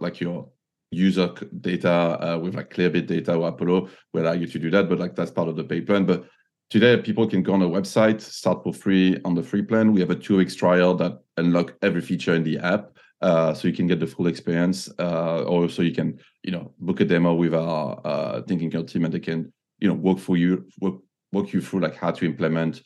like 0.00 0.20
your 0.20 0.48
user 0.90 1.28
data 1.60 1.90
uh, 1.90 2.38
with 2.38 2.54
like 2.54 2.70
Clearbit 2.70 3.06
data 3.06 3.34
or 3.34 3.48
Apollo, 3.48 3.88
we 4.12 4.20
allow 4.20 4.32
you 4.32 4.46
to 4.46 4.58
do 4.58 4.70
that. 4.70 4.88
But 4.88 4.98
like 4.98 5.14
that's 5.14 5.30
part 5.30 5.48
of 5.48 5.56
the 5.56 5.64
paid 5.64 5.86
plan. 5.86 6.04
But 6.04 6.26
today 6.70 7.00
people 7.00 7.26
can 7.28 7.42
go 7.42 7.54
on 7.54 7.60
the 7.60 7.68
website, 7.68 8.20
start 8.20 8.62
for 8.62 8.72
free 8.72 9.18
on 9.24 9.34
the 9.34 9.42
free 9.42 9.62
plan. 9.62 9.92
We 9.92 10.00
have 10.00 10.10
a 10.10 10.16
two 10.16 10.36
weeks 10.36 10.54
trial 10.54 10.94
that 10.96 11.18
unlock 11.36 11.74
every 11.82 12.00
feature 12.00 12.34
in 12.34 12.44
the 12.44 12.58
app. 12.58 12.90
Uh, 13.20 13.52
so 13.52 13.66
you 13.66 13.74
can 13.74 13.88
get 13.88 13.98
the 13.98 14.06
full 14.06 14.28
experience, 14.28 14.88
uh, 15.00 15.42
or 15.42 15.68
so 15.68 15.82
you 15.82 15.92
can, 15.92 16.20
you 16.44 16.52
know, 16.52 16.72
book 16.78 17.00
a 17.00 17.04
demo 17.04 17.34
with 17.34 17.52
our 17.52 18.00
uh, 18.04 18.42
thinking 18.42 18.70
team, 18.86 19.04
and 19.04 19.12
they 19.12 19.18
can, 19.18 19.52
you 19.80 19.88
know, 19.88 19.94
work 19.94 20.18
for 20.20 20.36
you, 20.36 20.64
work, 20.80 20.94
walk 21.32 21.52
you 21.52 21.60
through 21.60 21.80
like 21.80 21.96
how 21.96 22.12
to 22.12 22.24
implement 22.24 22.80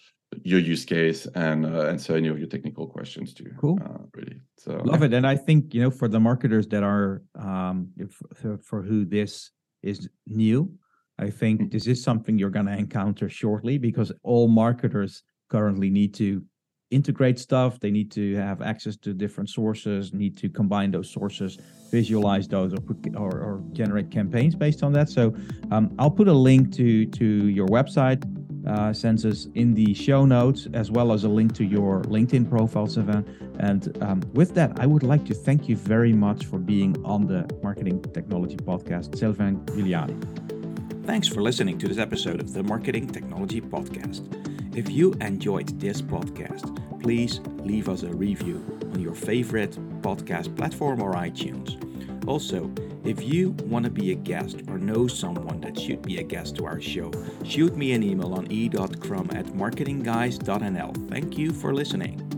your 0.44 0.60
use 0.60 0.84
case 0.84 1.26
and 1.34 1.66
uh, 1.66 1.82
answer 1.86 2.16
any 2.16 2.28
of 2.28 2.38
your 2.38 2.48
technical 2.48 2.86
questions 2.86 3.34
too. 3.34 3.50
Cool. 3.58 3.78
uh, 3.84 3.98
really. 4.14 4.40
So 4.58 4.80
Love 4.84 5.02
it, 5.02 5.12
and 5.12 5.26
I 5.26 5.36
think 5.36 5.74
you 5.74 5.80
know 5.82 5.90
for 5.90 6.08
the 6.08 6.20
marketers 6.20 6.66
that 6.68 6.82
are 6.82 7.22
um, 7.38 7.88
if, 7.98 8.20
for, 8.34 8.58
for 8.58 8.82
who 8.82 9.04
this 9.04 9.50
is 9.82 10.08
new, 10.26 10.70
I 11.18 11.30
think 11.30 11.60
Mhm. 11.60 11.70
this 11.72 11.86
is 11.86 12.02
something 12.02 12.38
you're 12.38 12.50
going 12.50 12.66
to 12.66 12.76
encounter 12.76 13.28
shortly 13.28 13.78
because 13.78 14.12
all 14.22 14.48
marketers 14.48 15.22
currently 15.48 15.90
need 15.90 16.14
to 16.14 16.42
integrate 16.90 17.38
stuff. 17.38 17.80
They 17.80 17.90
need 17.90 18.10
to 18.12 18.34
have 18.36 18.60
access 18.60 18.96
to 18.98 19.14
different 19.14 19.48
sources, 19.48 20.12
need 20.12 20.36
to 20.38 20.48
combine 20.50 20.90
those 20.90 21.10
sources, 21.10 21.58
visualize 21.90 22.46
those, 22.48 22.72
or 22.74 22.80
put 22.80 22.98
or, 23.16 23.30
or 23.40 23.62
generate 23.72 24.10
campaigns 24.10 24.54
based 24.54 24.82
on 24.82 24.92
that. 24.92 25.08
So 25.08 25.34
um, 25.70 25.94
I'll 25.98 26.10
put 26.10 26.28
a 26.28 26.32
link 26.32 26.72
to 26.76 27.06
to 27.06 27.26
your 27.48 27.66
website. 27.68 28.20
Uh, 28.64 28.92
census 28.92 29.48
in 29.57 29.75
the 29.75 29.92
show 29.92 30.25
notes, 30.25 30.68
as 30.72 30.88
well 30.88 31.12
as 31.12 31.25
a 31.25 31.29
link 31.29 31.53
to 31.53 31.64
your 31.64 32.03
LinkedIn 32.03 32.48
profile, 32.48 32.87
Sylvain. 32.87 33.25
And 33.59 33.98
um, 34.03 34.22
with 34.35 34.55
that, 34.55 34.79
I 34.79 34.87
would 34.87 35.03
like 35.03 35.25
to 35.27 35.35
thank 35.35 35.68
you 35.68 35.75
very 35.77 36.12
much 36.12 36.46
for 36.46 36.59
being 36.59 36.94
on 37.05 37.27
the 37.27 37.44
Marketing 37.61 38.01
Technology 38.01 38.57
Podcast, 38.57 39.18
Sylvain 39.18 39.57
Giuliani. 39.66 40.16
Thanks 41.05 41.27
for 41.27 41.42
listening 41.42 41.77
to 41.79 41.88
this 41.88 41.98
episode 41.98 42.40
of 42.40 42.53
the 42.53 42.62
Marketing 42.62 43.09
Technology 43.09 43.61
Podcast. 43.61 44.22
If 44.77 44.88
you 44.88 45.12
enjoyed 45.14 45.81
this 45.81 46.01
podcast, 46.01 47.03
please 47.03 47.40
leave 47.64 47.88
us 47.88 48.05
a 48.05 48.14
review 48.14 48.64
on 48.92 49.01
your 49.01 49.14
favorite 49.14 49.72
podcast 50.03 50.57
platform 50.57 51.03
or 51.03 51.14
iTunes. 51.14 51.91
Also, 52.26 52.70
if 53.04 53.22
you 53.22 53.50
want 53.64 53.85
to 53.85 53.90
be 53.90 54.12
a 54.12 54.14
guest 54.14 54.62
or 54.68 54.78
know 54.78 55.06
someone 55.06 55.61
that 55.61 55.78
should 55.78 56.02
be 56.02 56.18
a 56.18 56.22
guest 56.22 56.56
to 56.56 56.64
our 56.64 56.80
show, 56.80 57.11
shoot 57.44 57.76
me 57.76 57.92
an 57.92 58.02
email 58.02 58.35
on 58.35 58.50
e.crum 58.50 59.30
at 59.32 59.46
marketingguys.nl. 59.46 61.08
Thank 61.11 61.37
you 61.37 61.50
for 61.52 61.74
listening. 61.74 62.31